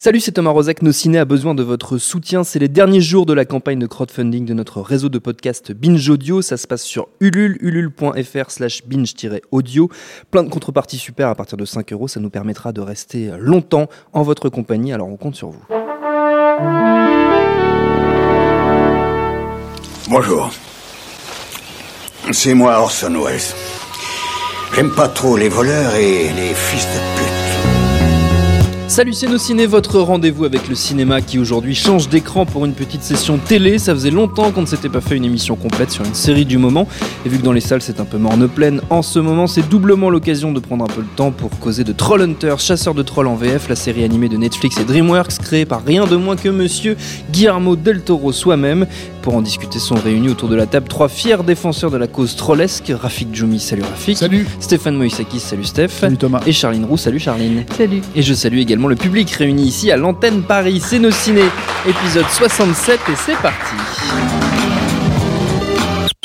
Salut, 0.00 0.20
c'est 0.20 0.30
Thomas 0.30 0.52
Rozek. 0.52 0.82
Nos 0.82 0.92
ciné 0.92 1.18
a 1.18 1.24
besoin 1.24 1.56
de 1.56 1.64
votre 1.64 1.98
soutien. 1.98 2.44
C'est 2.44 2.60
les 2.60 2.68
derniers 2.68 3.00
jours 3.00 3.26
de 3.26 3.32
la 3.32 3.44
campagne 3.44 3.80
de 3.80 3.86
crowdfunding 3.88 4.44
de 4.44 4.54
notre 4.54 4.80
réseau 4.80 5.08
de 5.08 5.18
podcast 5.18 5.72
Binge 5.72 6.08
Audio. 6.08 6.40
Ça 6.40 6.56
se 6.56 6.68
passe 6.68 6.84
sur 6.84 7.08
ulule, 7.18 7.58
ulule.fr 7.60 8.52
slash 8.52 8.84
binge-audio. 8.86 9.90
Plein 10.30 10.44
de 10.44 10.50
contreparties 10.50 10.98
super 10.98 11.26
à 11.26 11.34
partir 11.34 11.58
de 11.58 11.64
5 11.64 11.92
euros. 11.92 12.06
Ça 12.06 12.20
nous 12.20 12.30
permettra 12.30 12.70
de 12.70 12.80
rester 12.80 13.32
longtemps 13.40 13.88
en 14.12 14.22
votre 14.22 14.48
compagnie. 14.50 14.92
Alors 14.92 15.08
on 15.08 15.16
compte 15.16 15.34
sur 15.34 15.50
vous. 15.50 15.64
Bonjour. 20.08 20.52
C'est 22.30 22.54
moi 22.54 22.78
Orson 22.78 23.20
Welles. 23.20 23.40
J'aime 24.76 24.92
pas 24.92 25.08
trop 25.08 25.36
les 25.36 25.48
voleurs 25.48 25.96
et 25.96 26.28
les 26.28 26.54
fils 26.54 26.86
de 26.86 27.20
pute. 27.20 27.37
Salut 28.88 29.12
ciné, 29.12 29.66
votre 29.66 30.00
rendez-vous 30.00 30.46
avec 30.46 30.66
le 30.66 30.74
cinéma 30.74 31.20
qui 31.20 31.38
aujourd'hui 31.38 31.74
change 31.74 32.08
d'écran 32.08 32.46
pour 32.46 32.64
une 32.64 32.72
petite 32.72 33.02
session 33.02 33.36
télé. 33.36 33.78
Ça 33.78 33.92
faisait 33.92 34.10
longtemps 34.10 34.50
qu'on 34.50 34.62
ne 34.62 34.66
s'était 34.66 34.88
pas 34.88 35.02
fait 35.02 35.14
une 35.14 35.26
émission 35.26 35.56
complète 35.56 35.90
sur 35.90 36.06
une 36.06 36.14
série 36.14 36.46
du 36.46 36.56
moment. 36.56 36.88
Et 37.26 37.28
vu 37.28 37.36
que 37.36 37.42
dans 37.42 37.52
les 37.52 37.60
salles 37.60 37.82
c'est 37.82 38.00
un 38.00 38.06
peu 38.06 38.16
morne 38.16 38.48
pleine 38.48 38.80
en 38.88 39.02
ce 39.02 39.18
moment, 39.18 39.46
c'est 39.46 39.68
doublement 39.68 40.08
l'occasion 40.08 40.52
de 40.52 40.58
prendre 40.58 40.84
un 40.84 40.88
peu 40.88 41.02
le 41.02 41.16
temps 41.16 41.32
pour 41.32 41.50
causer 41.60 41.84
de 41.84 41.92
Trollhunter, 41.92 42.54
chasseur 42.56 42.94
de 42.94 43.02
trolls 43.02 43.26
en 43.26 43.36
VF, 43.36 43.68
la 43.68 43.76
série 43.76 44.04
animée 44.04 44.30
de 44.30 44.38
Netflix 44.38 44.78
et 44.78 44.84
DreamWorks 44.84 45.38
créée 45.38 45.66
par 45.66 45.84
rien 45.84 46.06
de 46.06 46.16
moins 46.16 46.36
que 46.36 46.48
monsieur 46.48 46.96
Guillermo 47.30 47.76
del 47.76 48.00
Toro 48.00 48.32
soi-même. 48.32 48.86
Pour 49.22 49.34
en 49.34 49.42
discuter 49.42 49.78
sont 49.78 49.94
réunis 49.94 50.28
autour 50.28 50.48
de 50.48 50.56
la 50.56 50.66
table 50.66 50.88
trois 50.88 51.08
fiers 51.08 51.42
défenseurs 51.44 51.90
de 51.90 51.96
la 51.96 52.06
cause 52.06 52.36
trollesque. 52.36 52.92
Rafik 52.94 53.34
Djoumi, 53.34 53.60
salut 53.60 53.82
Rafik. 53.82 54.16
Salut. 54.16 54.46
Stéphane 54.60 54.96
Moïsakis, 54.96 55.40
salut 55.40 55.64
Steph. 55.64 55.88
Salut 55.88 56.16
Thomas. 56.16 56.40
Et 56.46 56.52
Charline 56.52 56.84
Roux, 56.84 56.96
salut 56.96 57.18
Charline. 57.18 57.64
Salut. 57.76 58.02
Et 58.14 58.22
je 58.22 58.34
salue 58.34 58.58
également 58.58 58.88
le 58.88 58.96
public 58.96 59.30
réuni 59.30 59.64
ici 59.64 59.90
à 59.90 59.96
l'antenne 59.96 60.42
Paris. 60.42 60.80
C'est 60.84 60.98
nos 60.98 61.10
ciné, 61.10 61.42
épisode 61.86 62.26
67 62.30 63.00
et 63.08 63.16
c'est 63.16 63.36
parti. 63.36 64.27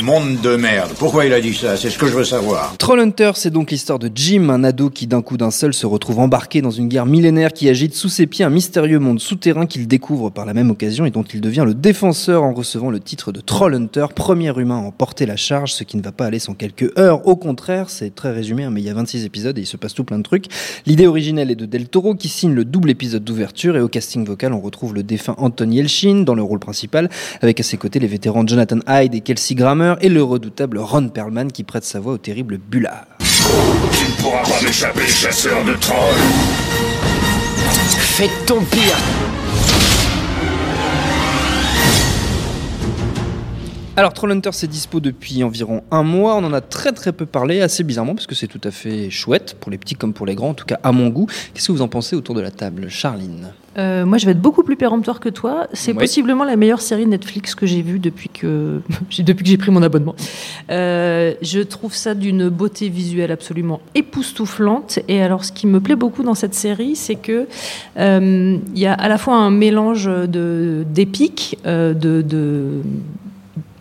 Monde 0.04 0.42
de 0.42 0.58
merde. 0.58 0.92
Pourquoi 1.00 1.26
il 1.26 1.32
a 1.32 1.40
dit 1.40 1.54
ça? 1.54 1.78
C'est 1.78 1.90
ce 1.90 1.98
que 1.98 2.08
je 2.08 2.12
veux 2.12 2.26
savoir. 2.26 2.76
Trollhunter, 2.78 3.32
c'est 3.36 3.52
donc 3.52 3.72
l'histoire 3.72 4.00
de 4.00 4.12
Jim, 4.14 4.50
un 4.50 4.66
ado 4.66 4.90
qui 4.90 5.08
d'un 5.08 5.22
coup 5.22 5.38
d'un 5.38 5.50
seul 5.50 5.74
se 5.74 5.86
retrouve 5.86 6.20
embarqué 6.20 6.62
dans 6.62 6.72
une 6.72 6.90
guerre 6.90 7.06
millénaire 7.06 7.54
qui 7.54 7.70
agite 7.70 7.94
sous 7.94 8.10
ses 8.10 8.28
pieds 8.28 8.44
un 8.44 8.50
mystérieux 8.50 9.00
monde 9.00 9.22
souterrain 9.22 9.66
qu'il 9.66 9.88
découvre 9.88 10.30
par 10.30 10.46
la 10.46 10.54
même 10.54 10.72
occasion 10.72 11.06
et 11.06 11.10
dont 11.10 11.24
il 11.24 11.40
devient 11.40 11.64
le 11.66 11.74
défenseur 11.74 12.44
en 12.44 12.52
recevant 12.54 12.90
le 12.90 13.00
titre 13.00 13.32
de 13.32 13.40
Trollhunter, 13.40 14.08
premier 14.14 14.52
humain 14.60 14.76
à 14.76 14.82
en 14.82 14.92
porter 14.92 15.26
la 15.26 15.38
charge, 15.38 15.72
ce 15.72 15.86
qui 15.86 15.96
ne 15.96 16.02
va 16.02 16.12
pas 16.12 16.26
aller 16.26 16.40
sans 16.40 16.54
quelques 16.54 16.92
heures. 17.00 17.26
Au 17.26 17.38
contraire, 17.38 17.90
c'est 17.90 18.14
très 18.14 18.34
résumé, 18.34 18.66
hein, 18.66 18.72
mais 18.72 18.82
il 18.82 18.86
y 18.86 18.90
a 18.90 18.94
26 18.94 19.24
épisodes 19.24 19.58
et 19.58 19.62
il 19.62 19.68
se 19.68 19.78
passe 19.78 19.94
tout 19.94 20.04
plein 20.04 20.18
de 20.18 20.24
trucs. 20.24 20.48
L'idée 20.86 21.08
originelle 21.08 21.50
est 21.50 21.56
de 21.56 21.66
Del 21.66 21.88
Toro 21.88 22.14
qui 22.16 22.28
signe 22.28 22.54
le 22.54 22.66
double 22.66 22.90
épisode 22.90 23.24
d'ouverture 23.24 23.78
et 23.78 23.82
au 23.82 23.88
casting 23.88 24.26
vocal, 24.26 24.52
on 24.52 24.60
retrouve 24.60 24.94
le 24.94 25.04
défunt 25.04 25.36
Anton 25.38 25.72
Yelchin 25.72 26.24
dans 26.26 26.36
le 26.36 26.44
rôle 26.44 26.60
principal, 26.60 27.10
avec 27.42 27.62
à 27.62 27.64
ses 27.64 27.78
côtés 27.78 28.00
les 28.00 28.08
vétérans 28.08 28.46
Jonathan 28.46 28.80
Hyde 28.86 29.16
et 29.16 29.22
Kelsey 29.22 29.56
Grammer 29.56 29.93
et 30.02 30.10
le 30.10 30.24
redoutable 30.24 30.78
Ron 30.80 31.10
Perlman 31.10 31.52
qui 31.52 31.64
prête 31.64 31.84
sa 31.84 32.00
voix 32.00 32.14
au 32.14 32.18
terrible 32.18 32.58
Bullard. 32.58 33.06
Tu 33.20 34.06
ne 34.06 34.22
pourras 34.22 34.44
pas 34.44 34.62
m'échapper, 34.62 35.08
chasseur 35.08 35.64
de 35.66 35.74
trolls 35.74 35.98
Fais 37.98 38.30
ton 38.46 38.62
pire 38.62 38.98
Alors 43.96 44.12
Trollhunter 44.14 44.50
c'est 44.54 44.66
dispo 44.68 45.00
depuis 45.00 45.44
environ 45.44 45.84
un 45.92 46.02
mois, 46.02 46.36
on 46.36 46.44
en 46.44 46.52
a 46.54 46.62
très 46.62 46.94
très 46.94 47.12
peu 47.14 47.28
parlé, 47.28 47.62
assez 47.62 47.84
bizarrement 47.84 48.16
parce 48.16 48.26
que 48.26 48.34
c'est 48.34 48.48
tout 48.48 48.62
à 48.64 48.72
fait 48.72 49.12
chouette 49.12 49.56
pour 49.60 49.70
les 49.72 49.78
petits 49.78 49.94
comme 49.94 50.14
pour 50.14 50.26
les 50.26 50.34
grands, 50.34 50.50
en 50.50 50.54
tout 50.56 50.66
cas 50.66 50.80
à 50.82 50.92
mon 50.92 51.10
goût. 51.10 51.28
Qu'est-ce 51.54 51.68
que 51.68 51.72
vous 51.74 51.84
en 51.84 51.88
pensez 51.88 52.16
autour 52.16 52.34
de 52.34 52.42
la 52.42 52.50
table, 52.50 52.90
Charline? 52.90 53.50
Euh, 53.78 54.06
moi, 54.06 54.18
je 54.20 54.26
vais 54.26 54.32
être 54.34 54.42
beaucoup 54.42 54.62
plus 54.64 54.76
péremptoire 54.76 55.20
que 55.20 55.30
toi. 55.30 55.68
C'est 55.74 55.92
Oui. 55.94 55.98
possiblement 56.00 56.44
la 56.44 56.56
meilleure 56.56 56.82
série 56.82 57.06
Netflix 57.08 57.54
que 57.56 57.66
j'ai 57.68 57.82
vue 57.84 57.98
depuis 58.00 58.30
que 58.30 58.82
j'ai- 59.12 59.22
depuis 59.24 59.44
que 59.44 59.50
j'ai 59.50 59.58
pris 59.58 59.70
mon 59.72 59.82
abonnement. 59.84 60.16
Euh, 60.72 61.34
je 61.44 61.60
trouve 61.60 61.94
ça 61.94 62.16
d'une 62.16 62.50
beauté 62.50 62.90
visuelle 62.90 63.32
absolument 63.32 63.80
époustouflante. 63.94 65.00
Et 65.08 65.22
alors, 65.22 65.46
ce 65.46 65.52
qui 65.52 65.68
me 65.68 65.80
plaît 65.80 65.96
beaucoup 65.96 66.24
dans 66.24 66.36
cette 66.36 66.54
série, 66.56 66.96
c'est 66.96 67.16
que 67.16 67.48
euh, 67.98 68.58
il 68.74 68.80
y 68.80 68.88
a 68.88 68.94
à 68.94 69.08
la 69.08 69.20
fois 69.20 69.36
un 69.36 69.52
mélange 69.52 70.06
de 70.06 70.84
d'épique, 70.90 71.58
de, 71.66 71.94
de 71.94 72.82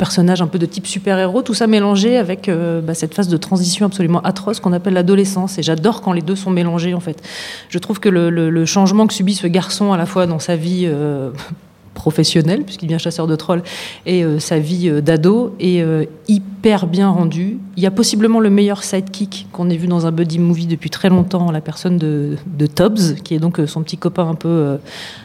personnages 0.03 0.43
un 0.43 0.49
peu 0.49 0.59
de 0.59 0.67
type 0.67 0.89
super-héros, 0.89 1.43
tout 1.43 1.55
ça 1.55 1.69
mélangé 1.69 2.17
avec 2.17 2.49
euh, 2.49 2.81
bah, 2.81 2.93
cette 2.93 3.15
phase 3.15 3.29
de 3.29 3.37
transition 3.37 3.87
absolument 3.87 4.21
atroce 4.23 4.59
qu'on 4.59 4.73
appelle 4.73 4.95
l'adolescence. 4.95 5.59
Et 5.59 5.63
j'adore 5.63 6.01
quand 6.01 6.13
les 6.13 6.23
deux 6.23 6.35
sont 6.35 6.51
mélangés, 6.51 6.93
en 6.93 6.99
fait. 6.99 7.23
Je 7.69 7.79
trouve 7.79 8.01
que 8.01 8.09
le, 8.09 8.67
changement 8.67 9.07
que 9.07 9.15
subit 9.15 9.35
ce 9.35 9.47
garçon 9.47 9.93
à 9.93 9.97
la 9.97 10.05
fois 10.05 10.27
dans 10.27 10.41
sa 10.41 10.57
vie 10.57 10.87
euh, 10.87 11.31
professionnelle, 11.95 12.65
puisqu'il 12.65 12.87
devient 12.87 12.99
chasseur 12.99 13.29
de 13.29 13.37
trolls, 13.37 13.63
et 14.05 14.25
euh, 14.25 14.41
sa 14.41 14.59
vie 14.59 14.91
d'ado 15.01 15.55
est 15.61 15.85
hyper 16.27 16.89
bien 16.89 17.09
rendu. 17.09 17.59
Il 17.77 17.83
y 17.85 17.87
a 17.87 17.93
possiblement 17.93 18.41
le 18.41 18.51
meilleur 18.51 18.83
sidekick 18.83 19.47
qu'on 19.53 19.71
ait 19.71 19.77
vu 19.77 19.87
dans 19.87 20.05
un 20.07 20.11
buddy 20.11 20.41
movie 20.41 20.67
depuis 20.67 20.91
très 20.91 21.11
longtemps, 21.11 21.53
la 21.53 21.61
personne 21.61 21.97
de, 21.97 22.39
de 22.59 22.67
Tobbs, 22.67 23.23
qui 23.23 23.37
est 23.37 23.39
donc 23.39 23.61
son 23.69 23.85
petit 23.85 23.99
copain 23.99 24.29
un 24.29 24.35
peu, 24.35 24.79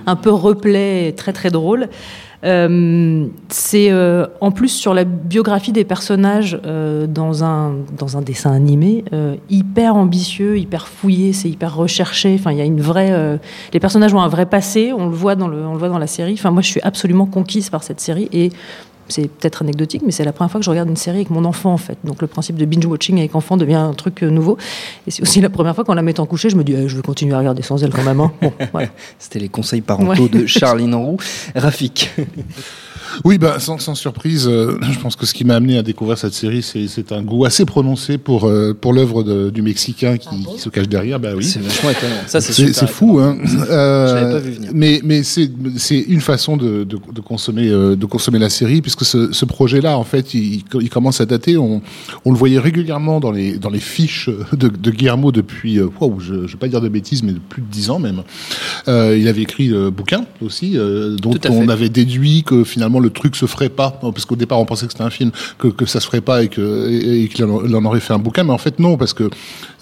un 0.06 0.16
peu 0.16 0.30
replay 0.30 1.08
et 1.08 1.14
très 1.14 1.34
très 1.34 1.50
drôle. 1.50 1.90
Euh, 2.44 3.28
c'est 3.50 3.88
euh, 3.90 4.28
en 4.42 4.52
plus 4.52 4.70
sur 4.70 4.94
la 4.94 5.06
biographie 5.06 5.72
des 5.72 5.84
personnages 5.84 6.60
euh, 6.66 7.08
dans, 7.08 7.44
un, 7.44 7.74
dans 7.98 8.16
un 8.16 8.22
dessin 8.22 8.52
animé 8.52 9.04
hyper 9.50 9.96
ambitieux, 9.96 10.58
hyper 10.58 10.88
fouillé, 10.88 11.34
c'est 11.34 11.50
hyper 11.50 11.76
recherché. 11.76 12.36
Enfin, 12.40 12.52
il 12.52 12.58
y 12.58 12.62
a 12.62 12.66
une 12.66 12.82
vraie. 12.82 13.40
les 13.74 13.80
personnages 13.80 14.14
ont 14.14 14.22
un 14.22 14.28
vrai 14.28 14.46
passé, 14.46 14.94
on 14.94 15.08
le 15.08 15.16
voit 15.16 15.36
dans 15.36 15.48
le, 15.48 15.66
on 15.66 15.74
le 15.74 15.80
voit 15.80 15.90
dans 15.90 15.98
la 15.98 16.08
série. 16.08 16.34
Enfin, 16.34 16.52
moi, 16.52 16.62
je 16.62 16.70
suis 16.70 16.82
absolument 16.82 17.26
conquise 17.26 17.70
par 17.70 17.84
cette 17.84 18.00
série 18.00 18.30
et 18.32 18.52
c'est 19.10 19.28
peut-être 19.30 19.62
anecdotique, 19.62 20.02
mais 20.06 20.12
c'est 20.12 20.24
la 20.24 20.32
première 20.34 20.52
fois 20.52 20.60
que 20.60 20.66
je 20.66 20.70
regarde 20.70 20.90
une 20.90 20.96
série 20.96 21.18
avec 21.18 21.30
mon 21.30 21.46
enfant 21.46 21.74
en 21.74 21.78
fait. 21.78 21.98
Donc 22.04 22.22
le 22.22 22.28
principe 22.28 22.56
de 22.58 22.66
binge 22.66 22.86
watching 22.86 23.18
avec 23.20 23.36
enfant 23.36 23.58
devient 23.58 23.76
un 23.76 23.94
truc 23.94 24.24
euh, 24.24 24.30
nouveau. 24.30 24.58
Et 25.08 25.12
c'est 25.12 25.22
aussi 25.22 25.42
la 25.42 25.50
première 25.50 25.76
fois 25.76 25.84
qu'en 25.84 25.94
la 25.94 26.02
mettant 26.02 26.26
couchée, 26.26 26.50
je 26.50 26.56
me 26.56 26.64
dis, 26.64 26.74
eh, 26.74 26.88
je 26.88 26.96
vais 26.96 27.02
continuer 27.02 27.34
à 27.34 27.40
regarder 27.40 27.62
sans 27.62 27.84
elle 27.84 27.92
quand 27.92 28.04
même. 28.04 28.20
hein. 28.20 28.32
Bon, 28.42 28.52
voilà. 28.72 28.90
C'était 29.20 29.40
les 29.40 29.50
conseils 29.50 29.82
parentaux 29.82 30.24
Ouais. 30.24 30.30
de 30.30 30.46
Charline 30.46 30.96
Roux. 30.96 31.18
Rafik. 31.56 32.12
Oui, 33.24 33.38
bah, 33.38 33.56
sans, 33.60 33.80
sans 33.80 33.96
surprise, 33.96 34.48
euh, 34.48 34.78
je 34.92 35.00
pense 35.00 35.16
que 35.16 35.26
ce 35.26 35.34
qui 35.34 35.44
m'a 35.44 35.56
amené 35.56 35.78
à 35.78 35.82
découvrir 35.82 36.18
cette 36.18 36.34
série, 36.34 36.62
c'est 36.62 37.12
un 37.12 37.24
goût 37.24 37.46
assez 37.46 37.66
prononcé 37.66 38.18
pour, 38.18 38.46
euh, 38.46 38.74
pour 38.80 38.94
l'œuvre 38.94 39.24
du 39.50 39.62
Mexicain 39.62 40.18
qui, 40.18 40.46
qui 40.46 40.60
se 40.60 40.70
cache 40.70 40.88
derrière. 40.90 41.20
Bah 41.20 41.30
oui. 41.36 41.44
C'est 41.44 41.60
vachement 41.62 41.90
étonnant. 41.90 42.16
Ça, 42.28 42.42
c'est 42.42 42.88
fou, 42.88 43.20
hein. 43.20 43.38
Euh, 43.70 44.08
Je 44.30 44.34
pas 44.34 44.40
vu 44.40 44.52
venir. 44.52 44.72
Mais, 44.74 45.02
mais 45.04 45.24
c'est 45.24 45.50
c'est 45.78 45.98
une 46.00 46.22
façon 46.22 46.58
de, 46.58 46.84
de, 46.84 46.98
de 47.14 47.22
consommer 47.22 47.70
euh, 47.70 47.96
de 47.96 48.06
consommer 48.06 48.40
la 48.40 48.50
série, 48.50 48.82
puisque 48.82 48.97
ce, 49.06 49.32
ce 49.32 49.46
projet-là, 49.46 49.98
en 49.98 50.04
fait, 50.04 50.34
il, 50.34 50.64
il 50.82 50.90
commence 50.90 51.22
à 51.22 51.26
dater. 51.26 51.58
On, 51.58 51.82
on 52.26 52.32
le 52.32 52.38
voyait 52.38 52.60
régulièrement 52.60 53.20
dans 53.20 53.32
les 53.32 53.58
dans 53.58 53.70
les 53.70 53.80
fiches 53.80 54.30
de, 54.54 54.68
de 54.68 54.92
Guillermo 54.92 55.32
depuis, 55.32 55.80
euh, 55.80 55.90
je, 56.20 56.48
je 56.48 56.54
vais 56.54 56.58
pas 56.58 56.68
dire 56.68 56.82
de 56.82 56.90
bêtises, 56.90 57.24
mais 57.24 57.34
de 57.34 57.40
plus 57.40 57.62
de 57.62 57.68
dix 57.68 57.90
ans 57.90 58.00
même. 58.00 58.24
Euh, 58.88 59.18
il 59.18 59.28
avait 59.28 59.42
écrit 59.42 59.68
le 59.68 59.90
bouquin 59.90 60.26
aussi, 60.42 60.78
euh, 60.78 61.16
dont 61.16 61.34
fait. 61.34 61.50
on 61.50 61.70
avait 61.70 61.90
déduit 61.90 62.44
que 62.44 62.64
finalement 62.64 63.00
le 63.00 63.10
truc 63.10 63.36
se 63.36 63.46
ferait 63.46 63.70
pas, 63.70 63.92
parce 64.02 64.26
qu'au 64.26 64.36
départ 64.36 64.60
on 64.60 64.66
pensait 64.66 64.86
que 64.86 64.94
c'était 64.94 65.04
un 65.04 65.10
film, 65.10 65.32
que, 65.58 65.68
que 65.68 65.86
ça 65.86 66.00
se 66.00 66.06
ferait 66.06 66.22
pas 66.22 66.44
et 66.44 66.48
que 66.48 66.90
et, 66.90 67.24
et 67.24 67.28
qu'il 67.28 67.46
en, 67.46 67.86
aurait 67.86 68.00
fait 68.00 68.14
un 68.14 68.20
bouquin, 68.20 68.44
mais 68.44 68.54
en 68.54 68.58
fait 68.58 68.80
non, 68.80 68.98
parce 68.98 69.14
que 69.14 69.30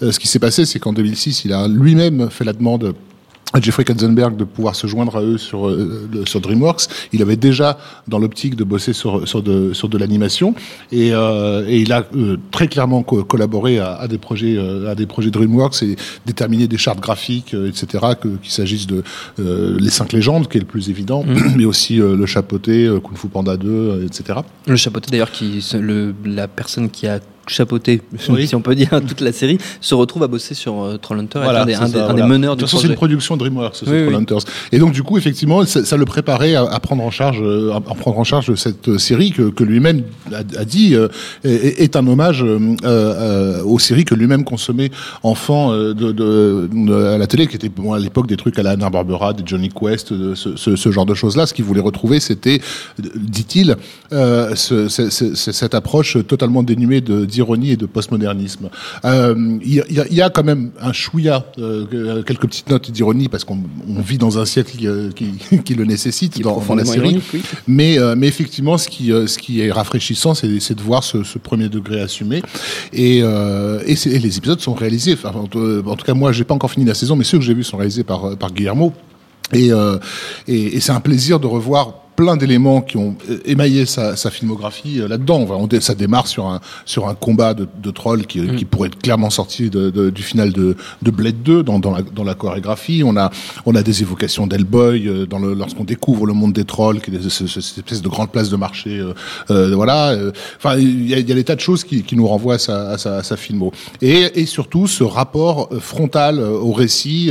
euh, 0.02 0.12
ce 0.12 0.18
qui 0.18 0.28
s'est 0.28 0.38
passé, 0.38 0.64
c'est 0.64 0.78
qu'en 0.78 0.92
2006, 0.92 1.44
il 1.44 1.52
a 1.52 1.68
lui-même 1.68 2.28
fait 2.30 2.44
la 2.44 2.52
demande 2.52 2.94
à 3.56 3.60
Jeffrey 3.60 3.84
Katzenberg 3.84 4.36
de 4.36 4.44
pouvoir 4.44 4.76
se 4.76 4.86
joindre 4.86 5.16
à 5.16 5.22
eux 5.22 5.38
sur, 5.38 5.66
euh, 5.66 6.08
sur 6.26 6.40
DreamWorks. 6.42 6.82
Il 7.14 7.22
avait 7.22 7.36
déjà 7.36 7.78
dans 8.06 8.18
l'optique 8.18 8.54
de 8.54 8.64
bosser 8.64 8.92
sur, 8.92 9.26
sur 9.26 9.42
de, 9.42 9.72
sur 9.72 9.88
de 9.88 9.96
l'animation 9.96 10.54
et, 10.92 11.10
euh, 11.14 11.64
et 11.66 11.78
il 11.80 11.90
a 11.92 12.04
euh, 12.14 12.36
très 12.50 12.68
clairement 12.68 13.02
co- 13.02 13.24
collaboré 13.24 13.78
à, 13.78 13.94
à 13.94 14.08
des 14.08 14.18
projets 14.18 14.58
à 14.86 14.94
des 14.94 15.06
projets 15.06 15.30
DreamWorks 15.30 15.82
et 15.82 15.96
déterminé 16.26 16.68
des 16.68 16.76
chartes 16.76 17.00
graphiques, 17.00 17.54
etc. 17.54 18.04
Qu'il 18.20 18.50
s'agisse 18.50 18.86
de 18.86 19.02
les 19.38 19.90
cinq 19.90 20.12
légendes, 20.12 20.48
qui 20.48 20.58
est 20.58 20.60
le 20.60 20.66
plus 20.66 20.90
évident, 20.90 21.24
mais 21.56 21.64
aussi 21.64 21.96
le 21.96 22.26
chapeauté, 22.26 22.84
euh, 22.86 23.00
Kung 23.00 23.16
Fu 23.16 23.28
Panda 23.28 23.56
2, 23.56 23.68
euh, 23.68 24.04
etc. 24.06 24.40
Le 24.66 24.76
chapeauté 24.76 25.10
d'ailleurs, 25.10 25.30
qui 25.30 25.64
le, 25.80 26.14
la 26.24 26.46
personne 26.48 26.90
qui 26.90 27.06
a 27.06 27.20
chapeauté, 27.48 28.02
Oui. 28.28 28.46
si 28.46 28.54
on 28.54 28.60
peut 28.60 28.74
dire, 28.74 28.88
toute 29.06 29.20
la 29.20 29.32
série, 29.32 29.58
se 29.80 29.94
retrouve 29.94 30.22
à 30.22 30.26
bosser 30.28 30.54
sur 30.54 30.82
euh, 30.82 30.96
Trollhunter, 30.96 31.40
Voilà, 31.42 31.62
un, 31.62 31.66
des, 31.66 31.74
c'est 31.74 31.80
un 31.82 31.86
des- 31.86 31.92
ça, 31.92 32.08
un 32.10 32.14
des 32.14 32.22
meneurs 32.22 32.56
De 32.56 32.60
du 32.60 32.64
toute 32.64 32.70
façon, 32.70 32.82
c'est 32.82 32.88
une 32.88 32.94
production 32.96 33.36
DreamWorks, 33.36 33.76
ce 33.76 33.84
Oui, 33.84 33.92
oui. 33.92 34.02
Trollhunters. 34.04 34.38
Et 34.72 34.78
donc, 34.78 34.92
du 34.92 35.02
coup, 35.02 35.16
effectivement, 35.18 35.64
ça, 35.64 35.84
ça 35.84 35.96
le 35.96 36.04
préparait 36.04 36.54
à, 36.54 36.62
à 36.64 36.80
prendre 36.80 37.02
en 37.02 37.10
charge, 37.10 37.40
euh, 37.42 37.72
à 37.72 37.80
prendre 37.80 38.18
en 38.18 38.24
charge 38.24 38.54
cette 38.56 38.88
euh, 38.88 38.98
série 38.98 39.30
que, 39.30 39.50
que 39.50 39.64
lui-même 39.64 40.02
a, 40.32 40.38
a 40.38 40.64
dit 40.64 40.94
euh, 40.94 41.08
est, 41.44 41.80
est 41.82 41.96
un 41.96 42.06
hommage 42.06 42.44
euh, 42.44 43.62
aux 43.64 43.78
séries 43.78 44.04
que 44.04 44.14
lui-même 44.14 44.44
consommait 44.44 44.90
enfant 45.22 45.72
de, 45.72 45.92
de- 45.92 46.12
de- 46.12 46.94
à 47.14 47.18
la 47.18 47.26
télé, 47.26 47.46
qui 47.46 47.56
était 47.56 47.68
bon, 47.68 47.92
à 47.92 47.98
l'époque 47.98 48.26
des 48.26 48.36
trucs 48.36 48.58
à 48.58 48.62
la 48.62 48.70
Anna 48.70 48.90
Barbera, 48.90 49.32
des 49.32 49.42
Johnny 49.46 49.68
Quest, 49.68 50.08
ce, 50.34 50.56
ce- 50.56 50.76
ce 50.76 50.90
genre 50.92 51.06
de 51.06 51.14
choses-là. 51.14 51.46
Ce 51.46 51.54
qu'il 51.54 51.64
voulait 51.64 51.80
retrouver, 51.80 52.20
c'était, 52.20 52.60
dit-il, 53.14 53.76
ce- 54.10 54.88
ce- 54.88 55.10
ce- 55.10 55.34
ce- 55.34 55.52
cette 55.52 55.74
approche 55.74 56.16
totalement 56.26 56.62
dénuée 56.62 57.00
de- 57.00 57.24
d'ironie 57.36 57.70
et 57.72 57.76
de 57.76 57.86
postmodernisme. 57.86 58.68
Euh, 59.04 59.58
Il 59.64 59.74
y, 59.74 59.80
a- 59.80 60.06
y 60.10 60.20
y 60.20 60.30
quand 60.34 60.44
même 60.52 60.70
un 60.80 60.92
chouïa, 60.92 61.44
euh, 61.58 62.22
quelques 62.22 62.46
petites 62.52 62.70
notes 62.70 62.90
d'ironie, 62.90 63.28
parce 63.28 63.44
qu'on 63.44 63.58
on 63.96 64.00
vit 64.00 64.18
dans 64.18 64.38
un 64.38 64.44
siècle 64.46 64.72
qui, 64.78 64.86
euh, 64.86 65.10
qui, 65.18 65.28
qui 65.66 65.74
le 65.74 65.84
nécessite 65.84 66.32
Qui 66.34 66.42
dans, 66.42 66.58
dans 66.60 66.74
la 66.74 66.84
série. 66.84 67.20
oui. 67.32 67.42
Mais, 67.68 67.98
mais 68.16 68.26
effectivement, 68.28 68.78
ce 68.78 68.88
qui, 68.88 69.06
ce 69.08 69.36
qui 69.38 69.60
est 69.60 69.70
rafraîchissant, 69.70 70.34
c'est 70.34 70.74
de 70.74 70.82
voir 70.82 71.02
ce, 71.04 71.22
ce 71.22 71.38
premier 71.38 71.68
degré 71.68 72.00
assumé. 72.00 72.42
Et, 72.92 73.18
et, 73.18 73.96
c'est- 73.96 74.10
et 74.10 74.18
les 74.18 74.38
épisodes 74.38 74.60
sont 74.60 74.74
réalisés. 74.74 75.12
Enfin, 75.14 75.32
en, 75.38 75.46
tout- 75.46 75.82
en 75.86 75.96
tout 75.96 76.04
cas, 76.06 76.14
moi, 76.14 76.32
j'ai 76.32 76.44
pas 76.44 76.54
encore 76.54 76.70
fini 76.70 76.86
la 76.86 76.94
saison, 76.94 77.14
mais 77.16 77.24
ceux 77.24 77.38
que 77.38 77.44
j'ai 77.44 77.54
vus 77.54 77.64
sont 77.64 77.76
réalisés 77.76 78.04
par, 78.04 78.36
par 78.36 78.52
Guillermo. 78.52 78.92
Et, 79.52 79.70
euh, 79.72 79.98
et, 80.48 80.76
et 80.76 80.80
c'est 80.80 80.92
un 80.92 81.00
plaisir 81.00 81.38
de 81.38 81.46
revoir 81.46 81.94
plein 82.16 82.36
d'éléments 82.36 82.80
qui 82.80 82.96
ont 82.96 83.14
émaillé 83.44 83.86
sa, 83.86 84.16
sa 84.16 84.30
filmographie 84.30 85.00
euh, 85.00 85.08
là-dedans. 85.08 85.42
Enfin, 85.42 85.54
on 85.58 85.66
dé- 85.66 85.80
ça 85.80 85.94
démarre 85.94 86.26
sur 86.26 86.46
un 86.46 86.60
sur 86.84 87.06
un 87.08 87.14
combat 87.14 87.54
de, 87.54 87.68
de 87.82 87.90
trolls 87.90 88.26
qui, 88.26 88.40
qui 88.56 88.64
pourrait 88.64 88.88
être 88.88 88.98
clairement 88.98 89.30
sorti 89.30 89.70
de, 89.70 89.90
de- 89.90 90.10
du 90.10 90.22
final 90.22 90.52
de, 90.52 90.76
de 91.02 91.10
Blade 91.10 91.42
2 91.42 91.62
dans, 91.62 91.78
dans, 91.78 91.92
la, 91.92 92.02
dans 92.02 92.24
la 92.24 92.34
chorégraphie. 92.34 93.02
On 93.04 93.16
a 93.16 93.30
on 93.66 93.74
a 93.74 93.82
des 93.82 94.02
évocations 94.02 94.46
d'Hellboy 94.46 95.06
euh, 95.08 95.26
lorsqu'on 95.56 95.84
découvre 95.84 96.26
le 96.26 96.32
monde 96.32 96.52
des 96.52 96.64
trolls, 96.64 97.00
qui 97.00 97.10
est 97.14 97.22
ce- 97.28 97.46
ce- 97.46 97.60
cette 97.60 97.78
espèce 97.78 98.02
de 98.02 98.08
grande 98.08 98.30
place 98.30 98.48
de 98.50 98.56
marché. 98.56 98.98
euh, 98.98 99.12
euh, 99.50 99.74
voilà. 99.74 100.10
euh, 100.10 100.32
Enfin, 100.56 100.76
il 100.78 101.08
y 101.08 101.14
a, 101.14 101.18
y 101.18 101.32
a 101.32 101.34
des 101.34 101.44
tas 101.44 101.54
de 101.54 101.60
choses 101.60 101.84
qui, 101.84 102.02
qui 102.02 102.16
nous 102.16 102.26
renvoient 102.26 102.54
à 102.54 102.58
sa, 102.58 102.90
à 102.90 102.98
sa, 102.98 103.16
à 103.18 103.22
sa 103.22 103.36
filmo. 103.36 103.72
Et, 104.00 104.40
et 104.40 104.46
surtout 104.46 104.86
ce 104.86 105.04
rapport 105.04 105.68
frontal 105.80 106.40
au 106.40 106.72
récit 106.72 107.30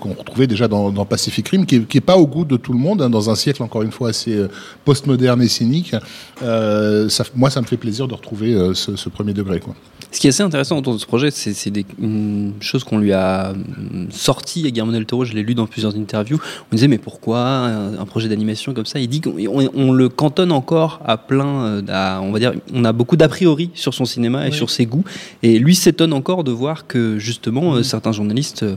qu'on 0.00 0.12
retrouvait 0.12 0.46
déjà 0.46 0.68
dans, 0.68 0.90
dans 0.90 1.04
Pacific 1.04 1.48
Rim, 1.48 1.66
qui 1.66 1.76
est, 1.76 1.88
qui 1.88 1.98
est 1.98 2.02
pas 2.02 2.16
au 2.16 2.26
goût 2.26 2.44
de 2.44 2.56
tout 2.56 2.72
le 2.72 2.78
monde, 2.78 3.02
hein, 3.02 3.10
dans 3.10 3.30
un 3.30 3.34
siècle 3.46 3.62
encore 3.62 3.82
une 3.82 3.92
fois 3.92 4.08
assez 4.08 4.34
euh, 4.36 4.48
postmoderne 4.84 5.40
et 5.40 5.48
cynique. 5.48 5.94
Euh, 6.42 7.08
ça, 7.08 7.22
moi, 7.36 7.48
ça 7.50 7.60
me 7.60 7.66
fait 7.66 7.76
plaisir 7.76 8.08
de 8.08 8.14
retrouver 8.14 8.54
euh, 8.54 8.74
ce, 8.74 8.96
ce 8.96 9.08
premier 9.08 9.32
degré. 9.32 9.60
Quoi. 9.60 9.74
Ce 10.10 10.18
qui 10.20 10.26
est 10.26 10.30
assez 10.30 10.42
intéressant 10.42 10.76
autour 10.78 10.94
de 10.94 10.98
ce 10.98 11.06
projet, 11.06 11.30
c'est 11.30 11.70
des 11.70 11.84
une 12.00 12.54
chose 12.60 12.82
qu'on 12.84 12.98
lui 12.98 13.12
a 13.12 13.50
hum, 13.52 14.08
sorti 14.10 14.66
à 14.66 14.70
Guillermo 14.70 14.90
del 14.92 15.06
Toro. 15.06 15.24
Je 15.24 15.32
l'ai 15.34 15.42
lu 15.44 15.54
dans 15.54 15.66
plusieurs 15.66 15.94
interviews. 15.96 16.40
On 16.72 16.74
disait 16.74 16.88
mais 16.88 16.98
pourquoi 16.98 17.38
un, 17.40 17.98
un 17.98 18.04
projet 18.06 18.28
d'animation 18.28 18.74
comme 18.74 18.86
ça? 18.86 18.98
Il 18.98 19.08
dit 19.08 19.20
qu'on 19.20 19.34
on- 19.38 19.70
on 19.74 19.92
le 19.92 20.08
cantonne 20.08 20.50
encore 20.52 21.00
à 21.04 21.16
plein, 21.18 21.82
à- 21.88 22.20
on 22.22 22.32
va 22.32 22.38
dire, 22.40 22.52
on 22.74 22.84
a 22.84 22.92
beaucoup 22.92 23.16
d'a 23.16 23.28
priori 23.28 23.70
sur 23.74 23.94
son 23.94 24.04
cinéma 24.06 24.48
et 24.48 24.52
sur 24.52 24.70
ses 24.70 24.86
goûts. 24.86 25.04
Et 25.44 25.58
lui 25.58 25.74
s'étonne 25.76 26.12
encore 26.12 26.42
de 26.44 26.50
voir 26.52 26.86
que 26.88 27.18
justement 27.18 27.74
euh, 27.74 27.82
certains 27.84 28.12
journalistes 28.12 28.62
euh, 28.64 28.76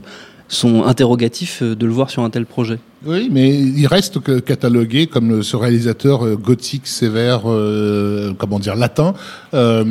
sont 0.52 0.84
interrogatifs 0.84 1.62
euh, 1.62 1.76
de 1.76 1.86
le 1.86 1.92
voir 1.92 2.10
sur 2.10 2.24
un 2.24 2.30
tel 2.30 2.46
projet. 2.46 2.80
Oui, 3.06 3.30
mais 3.32 3.58
il 3.58 3.88
reste 3.88 4.20
que 4.20 4.40
catalogué 4.40 5.08
comme 5.08 5.42
ce 5.42 5.56
réalisateur 5.56 6.26
euh, 6.26 6.36
gothique, 6.36 6.86
sévère, 6.86 7.44
euh, 7.46 8.34
comment 8.38 8.60
dire, 8.60 8.76
latin, 8.76 9.14
euh, 9.54 9.86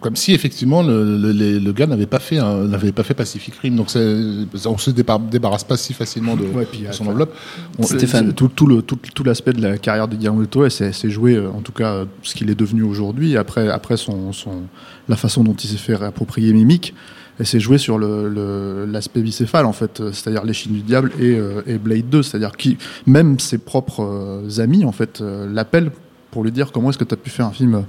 comme 0.00 0.14
si 0.14 0.34
effectivement 0.34 0.82
le, 0.84 1.16
le, 1.32 1.72
gars 1.72 1.86
n'avait 1.88 2.06
pas 2.06 2.20
fait 2.20 2.36
n'avait 2.36 2.92
pas 2.92 3.02
fait 3.02 3.14
Pacific 3.14 3.54
Rim. 3.56 3.74
Donc 3.74 3.90
c'est- 3.90 4.66
on 4.66 4.78
se 4.78 4.90
débar- 4.92 5.18
débarrasse 5.28 5.64
pas 5.64 5.76
si 5.76 5.94
facilement 5.94 6.36
de, 6.36 6.44
Ouais, 6.44 6.66
puis, 6.70 6.82
de 6.82 6.92
son 6.92 7.06
enveloppe. 7.08 7.34
On- 7.78 7.82
Stéphane. 7.82 8.32
Tout, 8.34 8.48
tout 8.54 8.66
le, 8.66 8.82
tout, 8.82 8.98
tout 9.14 9.24
l'aspect 9.24 9.52
de 9.54 9.62
la 9.62 9.78
carrière 9.78 10.06
de 10.06 10.14
Guillermo 10.14 10.40
del 10.40 10.48
Toro, 10.48 10.68
c'est 10.68 11.10
joué, 11.10 11.34
euh, 11.34 11.48
en 11.50 11.60
tout 11.62 11.72
cas, 11.72 12.04
ce 12.22 12.34
qu'il 12.36 12.50
est 12.50 12.54
devenu 12.54 12.82
aujourd'hui, 12.82 13.36
après, 13.36 13.68
après 13.68 13.96
son, 13.96 14.32
son, 14.32 14.62
la 15.08 15.16
façon 15.16 15.42
dont 15.42 15.54
il 15.54 15.68
s'est 15.68 15.76
fait 15.76 15.96
réapproprier 15.96 16.52
Mimic, 16.52 16.94
et 17.40 17.44
c'est 17.44 17.60
joué 17.60 17.78
sur 17.78 17.98
le- 17.98 18.28
le- 18.28 18.86
l'aspect 18.90 19.20
bicéphale, 19.20 19.64
en 19.66 19.72
fait, 19.72 20.02
c'est-à-dire 20.12 20.44
Les 20.44 20.52
Chines 20.52 20.72
du 20.72 20.80
Diable 20.82 21.12
et, 21.20 21.36
euh, 21.36 21.62
et 21.66 21.78
Blade 21.78 22.08
2, 22.10 22.22
c'est-à-dire 22.22 22.52
qui, 22.56 22.76
même 23.06 23.38
ses 23.38 23.58
propres 23.58 24.02
euh, 24.02 24.60
amis, 24.60 24.84
en 24.84 24.92
fait, 24.92 25.20
euh, 25.20 25.46
l'appellent 25.52 25.90
pour 26.30 26.44
lui 26.44 26.52
dire 26.52 26.72
comment 26.72 26.90
est-ce 26.90 26.98
que 26.98 27.04
tu 27.04 27.14
as 27.14 27.18
pu 27.18 27.30
faire 27.30 27.46
un 27.46 27.52
film. 27.52 27.84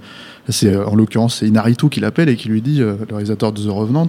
C'est, 0.47 0.75
en 0.75 0.95
l'occurrence, 0.95 1.35
c'est 1.39 1.47
Inaritu 1.47 1.89
qui 1.89 1.99
l'appelle 1.99 2.29
et 2.29 2.35
qui 2.35 2.47
lui 2.49 2.61
dit, 2.61 2.79
le 2.79 2.97
réalisateur 3.09 3.51
de 3.51 3.61
The 3.61 3.67
Revenant, 3.69 4.07